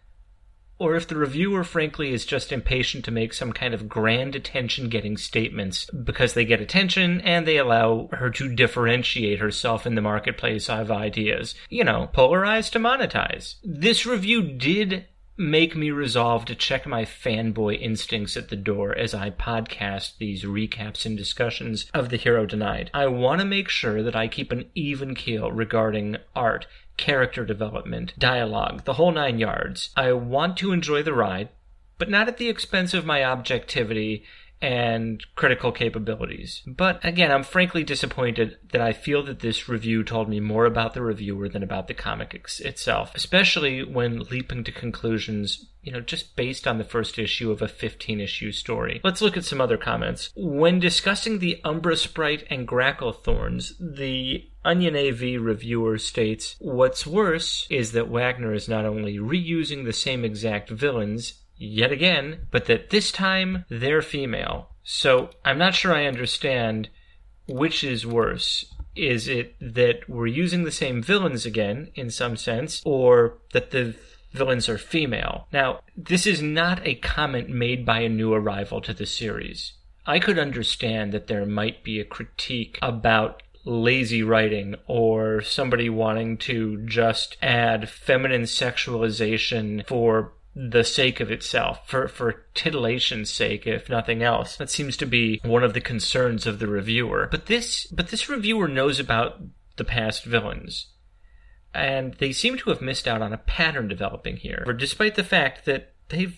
or 0.77 0.95
if 0.95 1.05
the 1.05 1.17
reviewer, 1.17 1.65
frankly, 1.65 2.13
is 2.13 2.25
just 2.25 2.53
impatient 2.53 3.03
to 3.03 3.11
make 3.11 3.33
some 3.33 3.51
kind 3.51 3.73
of 3.73 3.89
grand 3.89 4.35
attention 4.35 4.87
getting 4.87 5.17
statements 5.17 5.85
because 5.91 6.33
they 6.33 6.45
get 6.45 6.61
attention 6.61 7.19
and 7.21 7.45
they 7.45 7.57
allow 7.57 8.07
her 8.13 8.29
to 8.29 8.55
differentiate 8.55 9.39
herself 9.39 9.85
in 9.85 9.95
the 9.95 10.01
marketplace 10.01 10.69
of 10.69 10.89
ideas. 10.89 11.55
You 11.69 11.83
know, 11.83 12.09
polarize 12.13 12.71
to 12.71 12.79
monetize. 12.79 13.55
This 13.61 14.05
review 14.05 14.41
did 14.41 15.05
make 15.39 15.73
me 15.73 15.89
resolve 15.89 16.43
to 16.43 16.53
check 16.53 16.85
my 16.85 17.05
fanboy 17.05 17.79
instincts 17.81 18.35
at 18.35 18.49
the 18.49 18.57
door 18.57 18.93
as 18.93 19.13
I 19.13 19.29
podcast 19.29 20.17
these 20.17 20.43
recaps 20.43 21.05
and 21.05 21.17
discussions 21.17 21.89
of 21.93 22.09
The 22.09 22.17
Hero 22.17 22.45
Denied. 22.45 22.91
I 22.93 23.07
want 23.07 23.39
to 23.39 23.47
make 23.47 23.69
sure 23.69 24.03
that 24.03 24.17
I 24.17 24.27
keep 24.27 24.51
an 24.51 24.65
even 24.75 25.15
keel 25.15 25.49
regarding 25.49 26.17
art, 26.35 26.67
character 26.97 27.45
development, 27.45 28.13
dialogue, 28.19 28.83
the 28.83 28.95
whole 28.95 29.13
nine 29.13 29.39
yards. 29.39 29.91
I 29.95 30.11
want 30.11 30.57
to 30.57 30.73
enjoy 30.73 31.03
the 31.03 31.13
ride, 31.13 31.47
but 31.97 32.09
not 32.09 32.27
at 32.27 32.35
the 32.35 32.49
expense 32.49 32.93
of 32.93 33.05
my 33.05 33.23
objectivity 33.23 34.25
and 34.61 35.25
critical 35.35 35.71
capabilities. 35.71 36.61
But 36.67 37.03
again, 37.03 37.31
I'm 37.31 37.43
frankly 37.43 37.83
disappointed 37.83 38.57
that 38.71 38.81
I 38.81 38.93
feel 38.93 39.23
that 39.23 39.39
this 39.39 39.69
review 39.69 40.03
told 40.03 40.27
me 40.27 40.39
more 40.39 40.65
about 40.65 40.93
the 40.93 41.01
reviewer 41.01 41.47
than 41.47 41.63
about 41.63 41.87
the 41.87 41.93
comic 41.93 42.35
ex- 42.35 42.59
itself, 42.59 43.11
especially 43.15 43.83
when 43.83 44.19
leaping 44.19 44.63
to 44.65 44.71
conclusions, 44.71 45.67
you 45.81 45.91
know, 45.91 46.01
just 46.01 46.35
based 46.35 46.67
on 46.67 46.77
the 46.77 46.83
first 46.83 47.17
issue 47.17 47.51
of 47.51 47.61
a 47.61 47.67
15 47.67 48.19
issue 48.19 48.51
story. 48.51 48.99
Let's 49.03 49.21
look 49.21 49.37
at 49.37 49.45
some 49.45 49.61
other 49.61 49.77
comments. 49.77 50.31
When 50.35 50.79
discussing 50.79 51.39
the 51.39 51.61
Umbra 51.63 51.95
Sprite 51.95 52.45
and 52.49 52.67
Grackle 52.67 53.15
Thorns, 53.15 53.75
the 53.79 54.45
Onion 54.65 54.95
AV 54.95 55.41
reviewer 55.41 55.97
states, 55.97 56.57
What's 56.59 57.07
worse 57.07 57.65
is 57.69 57.93
that 57.93 58.09
Wagner 58.09 58.53
is 58.53 58.67
not 58.67 58.85
only 58.85 59.17
reusing 59.17 59.85
the 59.85 59.93
same 59.93 60.25
exact 60.25 60.69
villains, 60.69 61.41
yet 61.59 61.91
again, 61.91 62.47
but 62.49 62.65
that 62.65 62.89
this 62.89 63.11
time 63.11 63.65
they're 63.69 64.01
female. 64.01 64.69
So 64.83 65.29
I'm 65.45 65.59
not 65.59 65.75
sure 65.75 65.93
I 65.93 66.05
understand 66.05 66.89
which 67.47 67.83
is 67.83 68.05
worse. 68.07 68.73
Is 68.95 69.27
it 69.27 69.55
that 69.59 70.09
we're 70.09 70.27
using 70.27 70.63
the 70.63 70.71
same 70.71 71.03
villains 71.03 71.45
again, 71.45 71.91
in 71.95 72.09
some 72.09 72.35
sense, 72.37 72.81
or 72.85 73.37
that 73.53 73.71
the 73.71 73.95
villains 74.31 74.67
are 74.67 74.77
female? 74.77 75.47
Now, 75.53 75.81
this 75.95 76.25
is 76.25 76.41
not 76.41 76.85
a 76.85 76.95
comment 76.95 77.49
made 77.49 77.85
by 77.85 78.01
a 78.01 78.09
new 78.09 78.33
arrival 78.33 78.81
to 78.81 78.93
the 78.93 79.05
series. 79.05 79.73
I 80.05 80.19
could 80.19 80.39
understand 80.39 81.11
that 81.11 81.27
there 81.27 81.45
might 81.45 81.83
be 81.83 81.99
a 81.99 82.05
critique 82.05 82.79
about 82.81 83.43
lazy 83.65 84.23
writing 84.23 84.75
or 84.87 85.41
somebody 85.41 85.89
wanting 85.89 86.37
to 86.37 86.83
just 86.85 87.37
add 87.41 87.89
feminine 87.89 88.43
sexualization 88.43 89.85
for 89.85 90.33
the 90.67 90.83
sake 90.83 91.21
of 91.21 91.31
itself, 91.31 91.87
for, 91.87 92.09
for 92.09 92.45
titillation's 92.53 93.31
sake, 93.31 93.65
if 93.65 93.87
nothing 93.87 94.21
else. 94.21 94.57
That 94.57 94.69
seems 94.69 94.97
to 94.97 95.05
be 95.05 95.39
one 95.45 95.63
of 95.63 95.73
the 95.73 95.79
concerns 95.79 96.45
of 96.45 96.59
the 96.59 96.67
reviewer. 96.67 97.29
But 97.31 97.45
this, 97.45 97.87
but 97.87 98.09
this 98.09 98.27
reviewer 98.27 98.67
knows 98.67 98.99
about 98.99 99.41
the 99.77 99.85
past 99.85 100.25
villains. 100.25 100.87
And 101.73 102.15
they 102.15 102.33
seem 102.33 102.57
to 102.57 102.71
have 102.71 102.81
missed 102.81 103.07
out 103.07 103.21
on 103.21 103.31
a 103.31 103.37
pattern 103.37 103.87
developing 103.87 104.35
here. 104.35 104.63
For 104.65 104.73
despite 104.73 105.15
the 105.15 105.23
fact 105.23 105.63
that 105.65 105.93
they've 106.09 106.37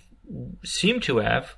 seemed 0.63 1.01
to 1.03 1.17
have 1.17 1.55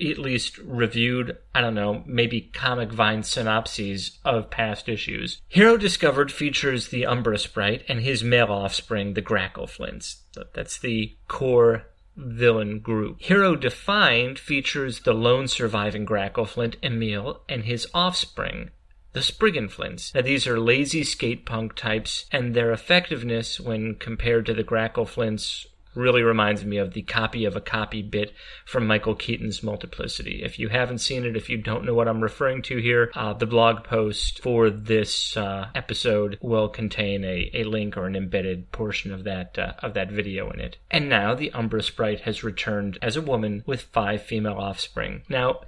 at 0.00 0.18
least 0.18 0.56
reviewed, 0.58 1.36
I 1.54 1.60
don't 1.60 1.74
know, 1.74 2.02
maybe 2.06 2.40
Comic 2.40 2.92
Vine 2.92 3.24
synopses 3.24 4.18
of 4.24 4.50
past 4.50 4.88
issues. 4.88 5.42
Hero 5.48 5.76
Discovered 5.76 6.32
features 6.32 6.88
the 6.88 7.04
Umbra 7.04 7.38
Sprite 7.38 7.84
and 7.88 8.00
his 8.00 8.24
male 8.24 8.50
offspring, 8.50 9.14
the 9.14 9.22
Grackle 9.22 9.68
Flints. 9.68 10.22
That's 10.54 10.78
the 10.78 11.16
core 11.28 11.84
villain 12.16 12.80
group. 12.80 13.20
Hero 13.20 13.54
Defined 13.54 14.38
features 14.38 15.00
the 15.00 15.12
lone 15.12 15.48
surviving 15.48 16.06
Grackleflint, 16.06 16.76
Emil, 16.82 17.42
and 17.48 17.64
his 17.64 17.86
offspring, 17.92 18.70
the 19.12 19.20
Sprigganflints. 19.20 20.14
Now, 20.14 20.22
these 20.22 20.46
are 20.46 20.58
lazy 20.58 21.04
skate 21.04 21.44
punk 21.44 21.74
types, 21.74 22.26
and 22.32 22.54
their 22.54 22.72
effectiveness 22.72 23.60
when 23.60 23.94
compared 23.94 24.46
to 24.46 24.54
the 24.54 24.64
Grackleflints 24.64 25.66
really 25.96 26.22
reminds 26.22 26.64
me 26.64 26.76
of 26.76 26.92
the 26.92 27.02
copy 27.02 27.44
of 27.44 27.56
a 27.56 27.60
copy 27.60 28.02
bit 28.02 28.32
from 28.64 28.86
Michael 28.86 29.14
Keaton's 29.14 29.62
Multiplicity. 29.62 30.42
If 30.44 30.58
you 30.58 30.68
haven't 30.68 30.98
seen 30.98 31.24
it, 31.24 31.36
if 31.36 31.48
you 31.48 31.56
don't 31.56 31.84
know 31.84 31.94
what 31.94 32.08
I'm 32.08 32.22
referring 32.22 32.62
to 32.62 32.78
here, 32.78 33.10
uh, 33.14 33.32
the 33.32 33.46
blog 33.46 33.84
post 33.84 34.42
for 34.42 34.70
this 34.70 35.36
uh, 35.36 35.68
episode 35.74 36.38
will 36.40 36.68
contain 36.68 37.24
a, 37.24 37.50
a 37.54 37.64
link 37.64 37.96
or 37.96 38.06
an 38.06 38.16
embedded 38.16 38.70
portion 38.72 39.12
of 39.12 39.24
that 39.24 39.58
uh, 39.58 39.72
of 39.82 39.94
that 39.94 40.10
video 40.10 40.50
in 40.50 40.60
it. 40.60 40.76
And 40.90 41.08
now 41.08 41.34
the 41.34 41.52
Umbra 41.52 41.82
Sprite 41.82 42.20
has 42.20 42.44
returned 42.44 42.98
as 43.00 43.16
a 43.16 43.22
woman 43.22 43.62
with 43.66 43.82
five 43.82 44.22
female 44.22 44.58
offspring. 44.58 45.22
Now. 45.28 45.60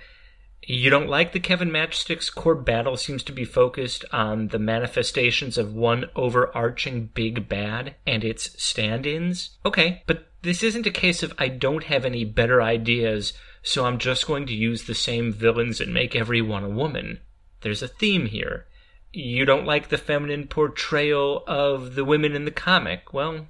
You 0.63 0.91
don't 0.91 1.09
like 1.09 1.33
the 1.33 1.41
Kevin 1.41 1.71
Matchstick's 1.71 2.31
core 2.31 2.55
battle 2.55 2.97
seems 2.97 3.23
to 3.25 3.33
be 3.33 3.45
focused 3.45 4.05
on 4.13 4.49
the 4.49 4.59
manifestations 4.59 5.57
of 5.57 5.75
one 5.75 6.11
overarching 6.15 7.07
big 7.15 7.49
bad 7.49 7.95
and 8.07 8.25
its 8.25 8.63
stand 8.63 9.07
ins? 9.07 9.57
Okay, 9.65 10.03
but 10.07 10.27
this 10.43 10.63
isn't 10.63 10.87
a 10.87 10.91
case 10.91 11.23
of 11.23 11.33
I 11.39 11.49
don't 11.49 11.85
have 11.85 12.05
any 12.05 12.25
better 12.25 12.61
ideas, 12.61 13.33
so 13.63 13.87
I'm 13.87 13.99
just 13.99 14.27
going 14.27 14.47
to 14.47 14.55
use 14.55 14.85
the 14.85 14.95
same 14.95 15.33
villains 15.33 15.81
and 15.81 15.95
make 15.95 16.15
everyone 16.15 16.65
a 16.65 16.69
woman. 16.69 17.21
There's 17.63 17.83
a 17.83 17.89
theme 17.89 18.27
here. 18.27 18.67
You 19.13 19.45
don't 19.45 19.65
like 19.65 19.89
the 19.89 19.97
feminine 19.97 20.49
portrayal 20.49 21.45
of 21.47 21.95
the 21.95 22.05
women 22.05 22.35
in 22.35 22.45
the 22.45 22.51
comic? 22.51 23.15
Well, 23.15 23.47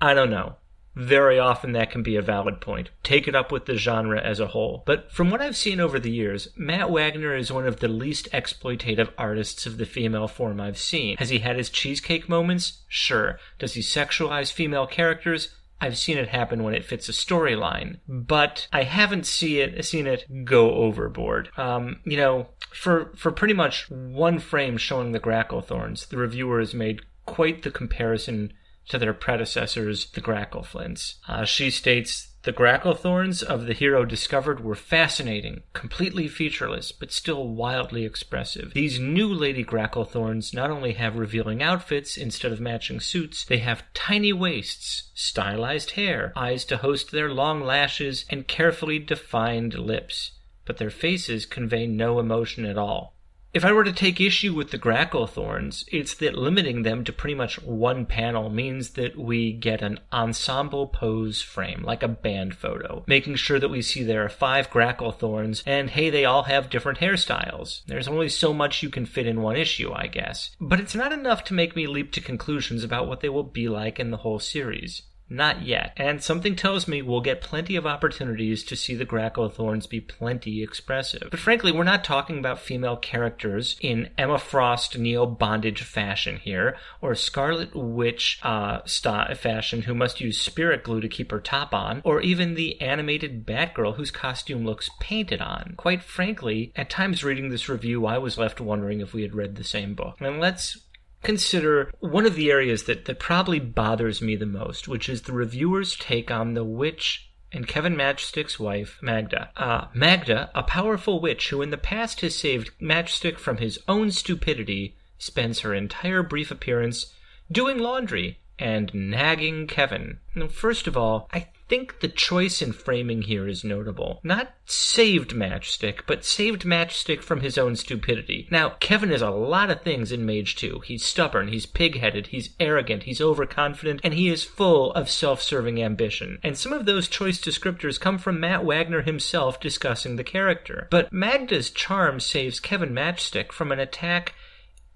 I 0.00 0.12
don't 0.12 0.30
know 0.30 0.56
very 0.96 1.38
often 1.38 1.72
that 1.72 1.90
can 1.90 2.02
be 2.02 2.16
a 2.16 2.22
valid 2.22 2.60
point. 2.60 2.90
Take 3.02 3.28
it 3.28 3.34
up 3.34 3.52
with 3.52 3.66
the 3.66 3.76
genre 3.76 4.20
as 4.20 4.40
a 4.40 4.48
whole. 4.48 4.82
But 4.86 5.12
from 5.12 5.30
what 5.30 5.42
I've 5.42 5.56
seen 5.56 5.78
over 5.78 6.00
the 6.00 6.10
years, 6.10 6.48
Matt 6.56 6.90
Wagner 6.90 7.36
is 7.36 7.52
one 7.52 7.66
of 7.66 7.80
the 7.80 7.88
least 7.88 8.30
exploitative 8.32 9.10
artists 9.18 9.66
of 9.66 9.76
the 9.76 9.84
female 9.84 10.26
form 10.26 10.60
I've 10.60 10.78
seen. 10.78 11.18
Has 11.18 11.28
he 11.28 11.40
had 11.40 11.56
his 11.56 11.68
cheesecake 11.68 12.28
moments? 12.28 12.82
Sure. 12.88 13.38
Does 13.58 13.74
he 13.74 13.82
sexualize 13.82 14.50
female 14.50 14.86
characters? 14.86 15.50
I've 15.78 15.98
seen 15.98 16.16
it 16.16 16.28
happen 16.28 16.62
when 16.62 16.74
it 16.74 16.86
fits 16.86 17.10
a 17.10 17.12
storyline, 17.12 17.98
but 18.08 18.66
I 18.72 18.84
haven't 18.84 19.26
see 19.26 19.60
it 19.60 19.84
seen 19.84 20.06
it 20.06 20.24
go 20.46 20.70
overboard. 20.70 21.50
Um, 21.58 22.00
you 22.04 22.16
know, 22.16 22.48
for 22.72 23.12
for 23.14 23.30
pretty 23.30 23.52
much 23.52 23.90
one 23.90 24.38
frame 24.38 24.78
showing 24.78 25.12
the 25.12 25.20
grackle 25.20 25.60
thorns, 25.60 26.06
the 26.06 26.16
reviewer 26.16 26.60
has 26.60 26.72
made 26.72 27.02
quite 27.26 27.62
the 27.62 27.70
comparison 27.70 28.54
to 28.88 28.98
their 28.98 29.14
predecessors, 29.14 30.10
the 30.10 30.20
Grackleflints. 30.20 31.16
Uh, 31.28 31.44
she 31.44 31.70
states 31.70 32.28
the 32.46 32.52
Gracklethorns 32.52 33.42
of 33.42 33.66
the 33.66 33.72
hero 33.72 34.04
discovered 34.04 34.62
were 34.62 34.76
fascinating, 34.76 35.64
completely 35.72 36.28
featureless, 36.28 36.92
but 36.92 37.10
still 37.10 37.48
wildly 37.48 38.04
expressive. 38.04 38.72
These 38.72 39.00
new 39.00 39.34
Lady 39.34 39.64
Gracklethorns 39.64 40.54
not 40.54 40.70
only 40.70 40.92
have 40.92 41.18
revealing 41.18 41.60
outfits 41.60 42.16
instead 42.16 42.52
of 42.52 42.60
matching 42.60 43.00
suits, 43.00 43.44
they 43.44 43.58
have 43.58 43.82
tiny 43.94 44.32
waists, 44.32 45.10
stylized 45.12 45.92
hair, 45.92 46.32
eyes 46.36 46.64
to 46.66 46.76
host 46.76 47.10
their 47.10 47.32
long 47.32 47.62
lashes, 47.62 48.24
and 48.30 48.46
carefully 48.46 49.00
defined 49.00 49.74
lips. 49.74 50.30
But 50.64 50.76
their 50.76 50.90
faces 50.90 51.46
convey 51.46 51.88
no 51.88 52.20
emotion 52.20 52.64
at 52.64 52.78
all. 52.78 53.15
If 53.56 53.64
I 53.64 53.72
were 53.72 53.84
to 53.84 53.92
take 53.92 54.20
issue 54.20 54.52
with 54.52 54.70
the 54.70 54.76
grackle 54.76 55.26
thorns, 55.26 55.86
it's 55.90 56.12
that 56.16 56.36
limiting 56.36 56.82
them 56.82 57.04
to 57.04 57.10
pretty 57.10 57.34
much 57.34 57.62
one 57.62 58.04
panel 58.04 58.50
means 58.50 58.90
that 58.90 59.16
we 59.16 59.54
get 59.54 59.80
an 59.80 59.98
ensemble 60.12 60.88
pose 60.88 61.40
frame, 61.40 61.82
like 61.82 62.02
a 62.02 62.08
band 62.08 62.54
photo, 62.54 63.02
making 63.06 63.36
sure 63.36 63.58
that 63.58 63.70
we 63.70 63.80
see 63.80 64.02
there 64.02 64.22
are 64.22 64.28
five 64.28 64.68
grackle 64.68 65.10
thorns, 65.10 65.62
and 65.64 65.88
hey, 65.88 66.10
they 66.10 66.26
all 66.26 66.42
have 66.42 66.68
different 66.68 66.98
hairstyles. 66.98 67.80
There's 67.86 68.08
only 68.08 68.28
so 68.28 68.52
much 68.52 68.82
you 68.82 68.90
can 68.90 69.06
fit 69.06 69.26
in 69.26 69.40
one 69.40 69.56
issue, 69.56 69.90
I 69.90 70.08
guess. 70.08 70.50
But 70.60 70.78
it's 70.78 70.94
not 70.94 71.12
enough 71.12 71.42
to 71.44 71.54
make 71.54 71.74
me 71.74 71.86
leap 71.86 72.12
to 72.12 72.20
conclusions 72.20 72.84
about 72.84 73.08
what 73.08 73.20
they 73.20 73.30
will 73.30 73.42
be 73.42 73.70
like 73.70 73.98
in 73.98 74.10
the 74.10 74.18
whole 74.18 74.38
series. 74.38 75.00
Not 75.28 75.62
yet, 75.62 75.92
and 75.96 76.22
something 76.22 76.54
tells 76.54 76.86
me 76.86 77.02
we'll 77.02 77.20
get 77.20 77.40
plenty 77.40 77.74
of 77.74 77.86
opportunities 77.86 78.62
to 78.64 78.76
see 78.76 78.94
the 78.94 79.06
Gracklethorns 79.06 79.88
be 79.88 80.00
plenty 80.00 80.62
expressive. 80.62 81.28
But 81.30 81.40
frankly, 81.40 81.72
we're 81.72 81.82
not 81.82 82.04
talking 82.04 82.38
about 82.38 82.60
female 82.60 82.96
characters 82.96 83.76
in 83.80 84.10
Emma 84.16 84.38
Frost 84.38 84.96
neo 84.96 85.26
bondage 85.26 85.82
fashion 85.82 86.36
here, 86.36 86.76
or 87.00 87.14
Scarlet 87.14 87.74
Witch 87.74 88.38
uh, 88.42 88.82
fashion 88.86 89.82
who 89.82 89.94
must 89.94 90.20
use 90.20 90.40
spirit 90.40 90.84
glue 90.84 91.00
to 91.00 91.08
keep 91.08 91.32
her 91.32 91.40
top 91.40 91.74
on, 91.74 92.02
or 92.04 92.20
even 92.20 92.54
the 92.54 92.80
animated 92.80 93.44
Batgirl 93.44 93.96
whose 93.96 94.10
costume 94.12 94.64
looks 94.64 94.90
painted 95.00 95.40
on. 95.40 95.74
Quite 95.76 96.02
frankly, 96.02 96.72
at 96.76 96.88
times 96.90 97.24
reading 97.24 97.48
this 97.48 97.68
review, 97.68 98.06
I 98.06 98.18
was 98.18 98.38
left 98.38 98.60
wondering 98.60 99.00
if 99.00 99.12
we 99.12 99.22
had 99.22 99.34
read 99.34 99.56
the 99.56 99.64
same 99.64 99.94
book. 99.94 100.16
And 100.20 100.40
let's 100.40 100.78
consider 101.22 101.90
one 102.00 102.26
of 102.26 102.34
the 102.34 102.50
areas 102.50 102.84
that, 102.84 103.04
that 103.06 103.18
probably 103.18 103.58
bothers 103.58 104.22
me 104.22 104.36
the 104.36 104.46
most, 104.46 104.88
which 104.88 105.08
is 105.08 105.22
the 105.22 105.32
reviewer's 105.32 105.96
take 105.96 106.30
on 106.30 106.54
the 106.54 106.64
witch 106.64 107.30
and 107.52 107.66
Kevin 107.66 107.96
Matchstick's 107.96 108.58
wife, 108.58 108.98
Magda. 109.00 109.50
Uh, 109.56 109.86
Magda, 109.94 110.50
a 110.54 110.62
powerful 110.62 111.20
witch 111.20 111.50
who 111.50 111.62
in 111.62 111.70
the 111.70 111.76
past 111.76 112.20
has 112.20 112.36
saved 112.36 112.70
Matchstick 112.80 113.38
from 113.38 113.58
his 113.58 113.78
own 113.88 114.10
stupidity, 114.10 114.96
spends 115.18 115.60
her 115.60 115.72
entire 115.72 116.22
brief 116.22 116.50
appearance 116.50 117.14
doing 117.50 117.78
laundry 117.78 118.38
and 118.58 118.92
nagging 118.94 119.66
Kevin. 119.66 120.18
Now, 120.34 120.48
first 120.48 120.86
of 120.86 120.96
all, 120.96 121.28
I 121.32 121.48
think 121.68 122.00
the 122.00 122.08
choice 122.08 122.62
in 122.62 122.72
framing 122.72 123.22
here 123.22 123.48
is 123.48 123.64
notable. 123.64 124.20
Not 124.22 124.54
saved 124.64 125.34
Matchstick, 125.34 126.00
but 126.06 126.24
saved 126.24 126.64
Matchstick 126.64 127.22
from 127.22 127.40
his 127.40 127.58
own 127.58 127.76
stupidity. 127.76 128.48
Now, 128.50 128.70
Kevin 128.80 129.10
is 129.10 129.22
a 129.22 129.30
lot 129.30 129.70
of 129.70 129.82
things 129.82 130.12
in 130.12 130.26
Mage 130.26 130.56
2. 130.56 130.80
He's 130.84 131.04
stubborn, 131.04 131.48
he's 131.48 131.66
pig-headed, 131.66 132.28
he's 132.28 132.50
arrogant, 132.60 133.04
he's 133.04 133.20
overconfident, 133.20 134.00
and 134.04 134.14
he 134.14 134.28
is 134.28 134.44
full 134.44 134.92
of 134.92 135.10
self-serving 135.10 135.82
ambition. 135.82 136.38
And 136.42 136.56
some 136.56 136.72
of 136.72 136.86
those 136.86 137.08
choice 137.08 137.40
descriptors 137.40 138.00
come 138.00 138.18
from 138.18 138.40
Matt 138.40 138.64
Wagner 138.64 139.02
himself 139.02 139.60
discussing 139.60 140.16
the 140.16 140.24
character. 140.24 140.88
But 140.90 141.12
Magda's 141.12 141.70
charm 141.70 142.20
saves 142.20 142.60
Kevin 142.60 142.92
Matchstick 142.92 143.52
from 143.52 143.72
an 143.72 143.80
attack 143.80 144.34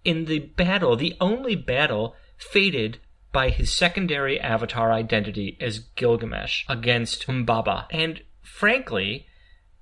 in 0.04 0.24
the 0.24 0.38
battle, 0.38 0.96
the 0.96 1.16
only 1.20 1.54
battle 1.54 2.14
fated 2.38 2.98
by 3.32 3.50
his 3.50 3.72
secondary 3.72 4.40
avatar 4.40 4.92
identity 4.92 5.56
as 5.60 5.80
Gilgamesh 5.96 6.64
against 6.68 7.26
Humbaba. 7.26 7.86
And 7.90 8.22
frankly, 8.42 9.26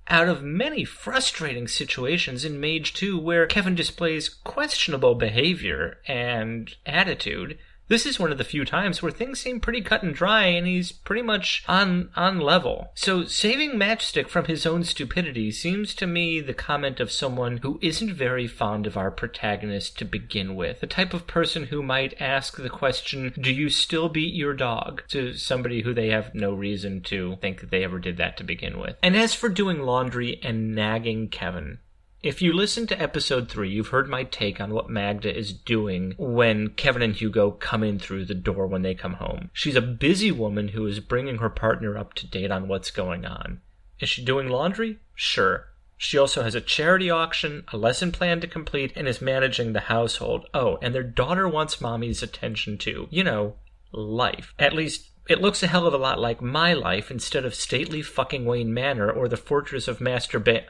out 0.08 0.28
of 0.28 0.42
many 0.42 0.84
frustrating 0.84 1.68
situations 1.68 2.44
in 2.44 2.60
Mage 2.60 2.94
2 2.94 3.18
where 3.18 3.46
Kevin 3.46 3.74
displays 3.74 4.28
questionable 4.28 5.14
behavior 5.14 5.98
and 6.06 6.74
attitude, 6.86 7.58
this 7.88 8.06
is 8.06 8.18
one 8.18 8.32
of 8.32 8.38
the 8.38 8.44
few 8.44 8.64
times 8.64 9.02
where 9.02 9.12
things 9.12 9.40
seem 9.40 9.60
pretty 9.60 9.80
cut 9.80 10.02
and 10.02 10.14
dry 10.14 10.44
and 10.44 10.66
he's 10.66 10.92
pretty 10.92 11.22
much 11.22 11.64
on 11.66 12.10
on 12.14 12.38
level. 12.38 12.90
So 12.94 13.24
saving 13.24 13.72
Matchstick 13.72 14.28
from 14.28 14.44
his 14.44 14.66
own 14.66 14.84
stupidity 14.84 15.50
seems 15.50 15.94
to 15.96 16.06
me 16.06 16.40
the 16.40 16.54
comment 16.54 17.00
of 17.00 17.10
someone 17.10 17.58
who 17.58 17.78
isn't 17.82 18.14
very 18.14 18.46
fond 18.46 18.86
of 18.86 18.96
our 18.96 19.10
protagonist 19.10 19.98
to 19.98 20.04
begin 20.04 20.54
with. 20.54 20.80
The 20.80 20.86
type 20.86 21.14
of 21.14 21.26
person 21.26 21.64
who 21.64 21.82
might 21.82 22.20
ask 22.20 22.56
the 22.56 22.70
question, 22.70 23.32
"Do 23.40 23.52
you 23.52 23.68
still 23.68 24.08
beat 24.08 24.34
your 24.34 24.54
dog?" 24.54 25.02
to 25.08 25.34
somebody 25.34 25.82
who 25.82 25.94
they 25.94 26.08
have 26.08 26.34
no 26.34 26.52
reason 26.52 27.00
to 27.02 27.36
think 27.40 27.60
that 27.60 27.70
they 27.70 27.84
ever 27.84 27.98
did 27.98 28.16
that 28.18 28.36
to 28.36 28.44
begin 28.44 28.78
with. 28.78 28.96
And 29.02 29.16
as 29.16 29.34
for 29.34 29.48
doing 29.48 29.80
laundry 29.80 30.40
and 30.42 30.74
nagging 30.74 31.28
Kevin, 31.28 31.78
if 32.22 32.42
you 32.42 32.52
listen 32.52 32.86
to 32.88 33.00
episode 33.00 33.48
3, 33.48 33.70
you've 33.70 33.88
heard 33.88 34.08
my 34.08 34.24
take 34.24 34.60
on 34.60 34.74
what 34.74 34.90
Magda 34.90 35.36
is 35.36 35.52
doing 35.52 36.14
when 36.18 36.70
Kevin 36.70 37.02
and 37.02 37.14
Hugo 37.14 37.52
come 37.52 37.82
in 37.82 37.98
through 37.98 38.24
the 38.24 38.34
door 38.34 38.66
when 38.66 38.82
they 38.82 38.94
come 38.94 39.14
home. 39.14 39.50
She's 39.52 39.76
a 39.76 39.82
busy 39.82 40.32
woman 40.32 40.68
who 40.68 40.86
is 40.86 41.00
bringing 41.00 41.38
her 41.38 41.50
partner 41.50 41.96
up 41.96 42.14
to 42.14 42.26
date 42.26 42.50
on 42.50 42.66
what's 42.66 42.90
going 42.90 43.24
on. 43.24 43.60
Is 44.00 44.08
she 44.08 44.24
doing 44.24 44.48
laundry? 44.48 44.98
Sure. 45.14 45.66
She 45.96 46.16
also 46.16 46.42
has 46.42 46.54
a 46.54 46.60
charity 46.60 47.10
auction, 47.10 47.64
a 47.72 47.76
lesson 47.76 48.12
plan 48.12 48.40
to 48.40 48.46
complete, 48.46 48.92
and 48.94 49.08
is 49.08 49.20
managing 49.20 49.72
the 49.72 49.80
household. 49.80 50.46
Oh, 50.54 50.78
and 50.80 50.94
their 50.94 51.02
daughter 51.02 51.48
wants 51.48 51.80
mommy's 51.80 52.22
attention 52.22 52.78
too. 52.78 53.08
You 53.10 53.24
know, 53.24 53.54
life. 53.92 54.54
At 54.58 54.74
least 54.74 55.10
it 55.28 55.40
looks 55.40 55.62
a 55.62 55.66
hell 55.66 55.86
of 55.86 55.94
a 55.94 55.98
lot 55.98 56.18
like 56.18 56.40
my 56.40 56.72
life 56.72 57.10
instead 57.10 57.44
of 57.44 57.54
stately 57.54 58.00
fucking 58.00 58.44
Wayne 58.44 58.72
Manor 58.72 59.10
or 59.10 59.28
the 59.28 59.36
fortress 59.36 59.88
of 59.88 60.00
Master 60.00 60.38
Ba- 60.38 60.66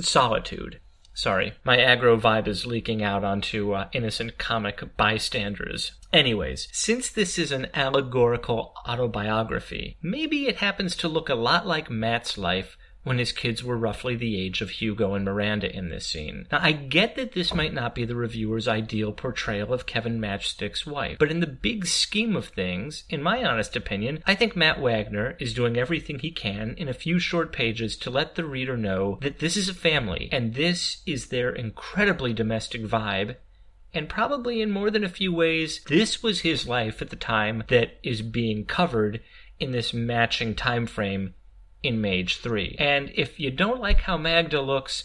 solitude. 0.00 0.80
Sorry, 1.14 1.54
my 1.64 1.78
aggro 1.78 2.20
vibe 2.20 2.46
is 2.46 2.66
leaking 2.66 3.02
out 3.02 3.24
onto 3.24 3.72
uh, 3.72 3.88
innocent 3.92 4.36
comic 4.36 4.96
bystanders. 4.98 5.92
Anyways, 6.12 6.68
since 6.72 7.08
this 7.08 7.38
is 7.38 7.52
an 7.52 7.68
allegorical 7.72 8.74
autobiography, 8.86 9.96
maybe 10.02 10.46
it 10.46 10.56
happens 10.56 10.94
to 10.96 11.08
look 11.08 11.30
a 11.30 11.34
lot 11.34 11.66
like 11.66 11.90
Matt's 11.90 12.36
life 12.36 12.76
when 13.06 13.18
his 13.18 13.30
kids 13.30 13.62
were 13.62 13.76
roughly 13.76 14.16
the 14.16 14.36
age 14.36 14.60
of 14.60 14.68
Hugo 14.68 15.14
and 15.14 15.24
Miranda 15.24 15.72
in 15.72 15.90
this 15.90 16.04
scene. 16.04 16.48
Now, 16.50 16.58
I 16.60 16.72
get 16.72 17.14
that 17.14 17.34
this 17.34 17.54
might 17.54 17.72
not 17.72 17.94
be 17.94 18.04
the 18.04 18.16
reviewer's 18.16 18.66
ideal 18.66 19.12
portrayal 19.12 19.72
of 19.72 19.86
Kevin 19.86 20.18
Matchstick's 20.18 20.84
wife, 20.84 21.16
but 21.20 21.30
in 21.30 21.38
the 21.38 21.46
big 21.46 21.86
scheme 21.86 22.34
of 22.34 22.46
things, 22.48 23.04
in 23.08 23.22
my 23.22 23.44
honest 23.44 23.76
opinion, 23.76 24.24
I 24.26 24.34
think 24.34 24.56
Matt 24.56 24.80
Wagner 24.80 25.36
is 25.38 25.54
doing 25.54 25.76
everything 25.76 26.18
he 26.18 26.32
can 26.32 26.74
in 26.76 26.88
a 26.88 26.92
few 26.92 27.20
short 27.20 27.52
pages 27.52 27.96
to 27.98 28.10
let 28.10 28.34
the 28.34 28.44
reader 28.44 28.76
know 28.76 29.20
that 29.22 29.38
this 29.38 29.56
is 29.56 29.68
a 29.68 29.74
family, 29.74 30.28
and 30.32 30.54
this 30.54 31.04
is 31.06 31.28
their 31.28 31.50
incredibly 31.50 32.32
domestic 32.32 32.82
vibe 32.82 33.36
and 33.94 34.08
probably 34.08 34.60
in 34.60 34.70
more 34.70 34.90
than 34.90 35.04
a 35.04 35.08
few 35.08 35.32
ways, 35.32 35.80
this 35.88 36.22
was 36.22 36.40
his 36.40 36.66
life 36.66 37.00
at 37.00 37.10
the 37.10 37.16
time 37.16 37.62
that 37.68 37.98
is 38.02 38.20
being 38.20 38.64
covered 38.66 39.22
in 39.58 39.70
this 39.70 39.94
matching 39.94 40.54
time 40.54 40.86
frame 40.86 41.34
in 41.82 42.00
Mage 42.00 42.38
3. 42.38 42.76
And 42.78 43.10
if 43.14 43.38
you 43.38 43.50
don't 43.50 43.80
like 43.80 44.02
how 44.02 44.16
Magda 44.16 44.60
looks, 44.60 45.02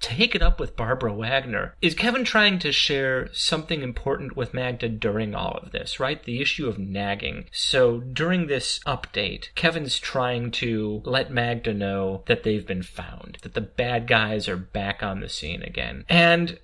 take 0.00 0.34
it 0.34 0.42
up 0.42 0.60
with 0.60 0.76
Barbara 0.76 1.14
Wagner. 1.14 1.74
Is 1.80 1.94
Kevin 1.94 2.24
trying 2.24 2.58
to 2.58 2.72
share 2.72 3.32
something 3.32 3.80
important 3.80 4.36
with 4.36 4.52
Magda 4.52 4.88
during 4.88 5.34
all 5.34 5.58
of 5.62 5.72
this, 5.72 5.98
right? 5.98 6.22
The 6.22 6.42
issue 6.42 6.68
of 6.68 6.78
nagging. 6.78 7.46
So 7.52 8.00
during 8.00 8.46
this 8.46 8.80
update, 8.80 9.54
Kevin's 9.54 9.98
trying 9.98 10.50
to 10.52 11.00
let 11.04 11.32
Magda 11.32 11.72
know 11.72 12.22
that 12.26 12.42
they've 12.42 12.66
been 12.66 12.82
found, 12.82 13.38
that 13.42 13.54
the 13.54 13.62
bad 13.62 14.06
guys 14.06 14.48
are 14.48 14.56
back 14.56 15.02
on 15.02 15.20
the 15.20 15.28
scene 15.28 15.62
again. 15.62 16.04
And 16.08 16.58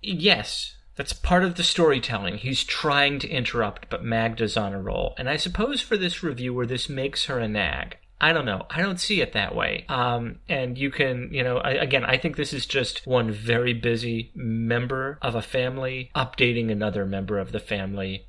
yes, 0.00 0.76
that's 0.94 1.12
part 1.12 1.44
of 1.44 1.56
the 1.56 1.64
storytelling. 1.64 2.38
He's 2.38 2.62
trying 2.64 3.18
to 3.20 3.28
interrupt, 3.28 3.88
but 3.88 4.04
Magda's 4.04 4.56
on 4.56 4.72
a 4.72 4.80
roll. 4.80 5.14
And 5.18 5.28
I 5.28 5.36
suppose 5.36 5.80
for 5.80 5.96
this 5.96 6.22
reviewer, 6.22 6.66
this 6.66 6.88
makes 6.88 7.26
her 7.26 7.38
a 7.38 7.48
nag. 7.48 7.96
I 8.20 8.32
don't 8.32 8.46
know. 8.46 8.66
I 8.68 8.80
don't 8.82 8.98
see 8.98 9.20
it 9.20 9.32
that 9.32 9.54
way. 9.54 9.84
Um, 9.88 10.40
and 10.48 10.76
you 10.76 10.90
can, 10.90 11.28
you 11.32 11.44
know, 11.44 11.58
I, 11.58 11.70
again, 11.72 12.04
I 12.04 12.18
think 12.18 12.36
this 12.36 12.52
is 12.52 12.66
just 12.66 13.06
one 13.06 13.30
very 13.30 13.74
busy 13.74 14.32
member 14.34 15.18
of 15.22 15.34
a 15.34 15.42
family 15.42 16.10
updating 16.16 16.70
another 16.70 17.06
member 17.06 17.38
of 17.38 17.52
the 17.52 17.60
family 17.60 18.26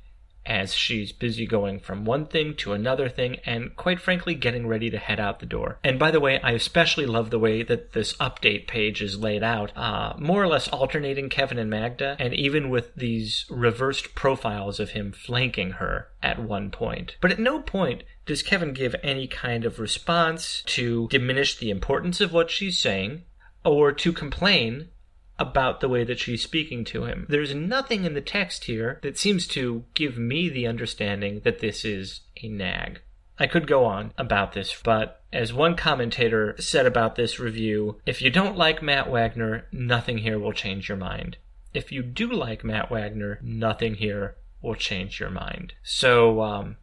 as 0.50 0.74
she's 0.74 1.12
busy 1.12 1.46
going 1.46 1.78
from 1.78 2.04
one 2.04 2.26
thing 2.26 2.54
to 2.56 2.72
another 2.72 3.08
thing 3.08 3.36
and 3.46 3.74
quite 3.76 4.00
frankly 4.00 4.34
getting 4.34 4.66
ready 4.66 4.90
to 4.90 4.98
head 4.98 5.20
out 5.20 5.38
the 5.38 5.46
door. 5.46 5.78
And 5.84 5.96
by 5.96 6.10
the 6.10 6.18
way, 6.18 6.40
I 6.42 6.50
especially 6.50 7.06
love 7.06 7.30
the 7.30 7.38
way 7.38 7.62
that 7.62 7.92
this 7.92 8.14
update 8.14 8.66
page 8.66 9.00
is 9.00 9.16
laid 9.16 9.44
out, 9.44 9.70
uh, 9.76 10.14
more 10.18 10.42
or 10.42 10.48
less 10.48 10.66
alternating 10.68 11.28
Kevin 11.28 11.56
and 11.56 11.70
Magda, 11.70 12.16
and 12.18 12.34
even 12.34 12.68
with 12.68 12.92
these 12.96 13.46
reversed 13.48 14.16
profiles 14.16 14.80
of 14.80 14.90
him 14.90 15.12
flanking 15.12 15.72
her 15.72 16.08
at 16.20 16.42
one 16.42 16.70
point. 16.70 17.16
But 17.20 17.30
at 17.30 17.38
no 17.38 17.60
point 17.60 18.02
does 18.26 18.42
Kevin 18.42 18.72
give 18.72 18.96
any 19.04 19.28
kind 19.28 19.64
of 19.64 19.78
response 19.78 20.64
to 20.66 21.06
diminish 21.08 21.56
the 21.56 21.70
importance 21.70 22.20
of 22.20 22.32
what 22.32 22.50
she's 22.50 22.76
saying 22.76 23.22
or 23.64 23.92
to 23.92 24.12
complain 24.12 24.88
about 25.40 25.80
the 25.80 25.88
way 25.88 26.04
that 26.04 26.20
she's 26.20 26.42
speaking 26.42 26.84
to 26.84 27.04
him. 27.04 27.26
There's 27.28 27.54
nothing 27.54 28.04
in 28.04 28.14
the 28.14 28.20
text 28.20 28.64
here 28.64 29.00
that 29.02 29.18
seems 29.18 29.48
to 29.48 29.84
give 29.94 30.18
me 30.18 30.48
the 30.48 30.66
understanding 30.66 31.40
that 31.44 31.60
this 31.60 31.84
is 31.84 32.20
a 32.42 32.48
nag. 32.48 33.00
I 33.38 33.46
could 33.46 33.66
go 33.66 33.86
on 33.86 34.12
about 34.18 34.52
this, 34.52 34.78
but 34.84 35.22
as 35.32 35.52
one 35.52 35.74
commentator 35.74 36.54
said 36.58 36.84
about 36.84 37.16
this 37.16 37.40
review, 37.40 37.98
if 38.04 38.20
you 38.20 38.28
don't 38.28 38.58
like 38.58 38.82
Matt 38.82 39.10
Wagner, 39.10 39.66
nothing 39.72 40.18
here 40.18 40.38
will 40.38 40.52
change 40.52 40.90
your 40.90 40.98
mind. 40.98 41.38
If 41.72 41.90
you 41.90 42.02
do 42.02 42.30
like 42.30 42.64
Matt 42.64 42.90
Wagner, 42.90 43.38
nothing 43.42 43.94
here 43.94 44.36
will 44.60 44.74
change 44.74 45.20
your 45.20 45.30
mind. 45.30 45.72
So, 45.82 46.42
um, 46.42 46.76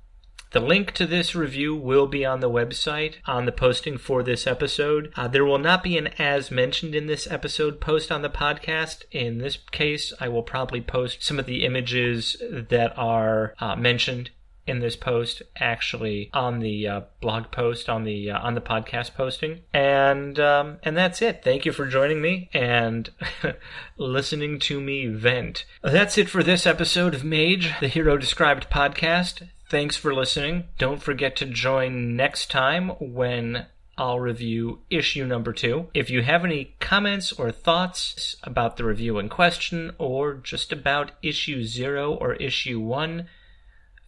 the 0.52 0.60
link 0.60 0.92
to 0.94 1.06
this 1.06 1.36
review 1.36 1.76
will 1.76 2.08
be 2.08 2.26
on 2.26 2.40
the 2.40 2.50
website 2.50 3.16
on 3.26 3.46
the 3.46 3.52
posting 3.52 3.98
for 3.98 4.24
this 4.24 4.48
episode. 4.48 5.12
Uh, 5.16 5.28
there 5.28 5.46
will 5.46 5.58
not 5.58 5.84
be 5.84 5.98
an 5.98 6.08
as 6.20 6.52
mentioned 6.52 6.96
in 6.96 7.08
this 7.08 7.30
episode 7.30 7.82
post 7.82 8.12
on 8.12 8.22
the 8.22 8.30
podcast. 8.30 9.04
In 9.12 9.40
this 9.40 9.58
case, 9.72 10.14
I 10.20 10.30
will 10.30 10.44
probably 10.44 10.82
post 10.82 11.24
some 11.24 11.40
of 11.40 11.46
the 11.46 11.66
images 11.66 12.38
that 12.50 12.98
are 12.98 13.54
uh, 13.60 13.76
mentioned 13.76 14.32
in 14.68 14.80
this 14.80 14.96
post 14.96 15.42
actually 15.56 16.30
on 16.34 16.60
the 16.60 16.88
uh, 16.88 17.02
blog 17.22 17.50
post 17.52 17.88
on 17.90 18.04
the 18.04 18.30
uh, 18.30 18.40
on 18.40 18.54
the 18.54 18.62
podcast 18.62 19.14
posting 19.16 19.62
and 19.74 20.40
um, 20.40 20.78
and 20.84 20.96
that's 20.98 21.22
it 21.22 21.42
thank 21.44 21.66
you 21.66 21.72
for 21.72 21.88
joining 21.88 22.22
me 22.22 22.50
and 22.54 23.10
listening 23.98 24.60
to 24.60 24.82
me 24.82 25.08
vent 25.08 25.64
that's 25.82 26.18
it 26.18 26.30
for 26.30 26.44
this 26.44 26.68
episode 26.68 27.16
of 27.16 27.24
mage 27.24 27.74
the 27.80 27.88
hero 27.88 28.18
described 28.18 28.70
podcast 28.70 29.48
Thanks 29.70 29.98
for 29.98 30.14
listening. 30.14 30.66
Don't 30.78 31.04
forget 31.04 31.36
to 31.38 31.46
join 31.46 32.16
next 32.16 32.50
time 32.50 32.90
when 33.00 33.66
I'll 33.98 34.20
review 34.20 34.82
issue 34.90 35.26
number 35.26 35.52
two. 35.52 35.88
If 35.94 36.10
you 36.10 36.22
have 36.22 36.46
any 36.46 36.76
comments 36.80 37.34
or 37.34 37.52
thoughts 37.52 38.38
about 38.44 38.78
the 38.78 38.86
review 38.86 39.20
in 39.20 39.28
question, 39.28 39.92
or 39.98 40.36
just 40.36 40.72
about 40.72 41.12
issue 41.22 41.64
zero 41.64 42.14
or 42.14 42.36
issue 42.36 42.80
one, 42.80 43.28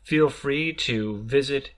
feel 0.04 0.30
free 0.30 0.72
to 0.74 1.24
visit 1.24 1.72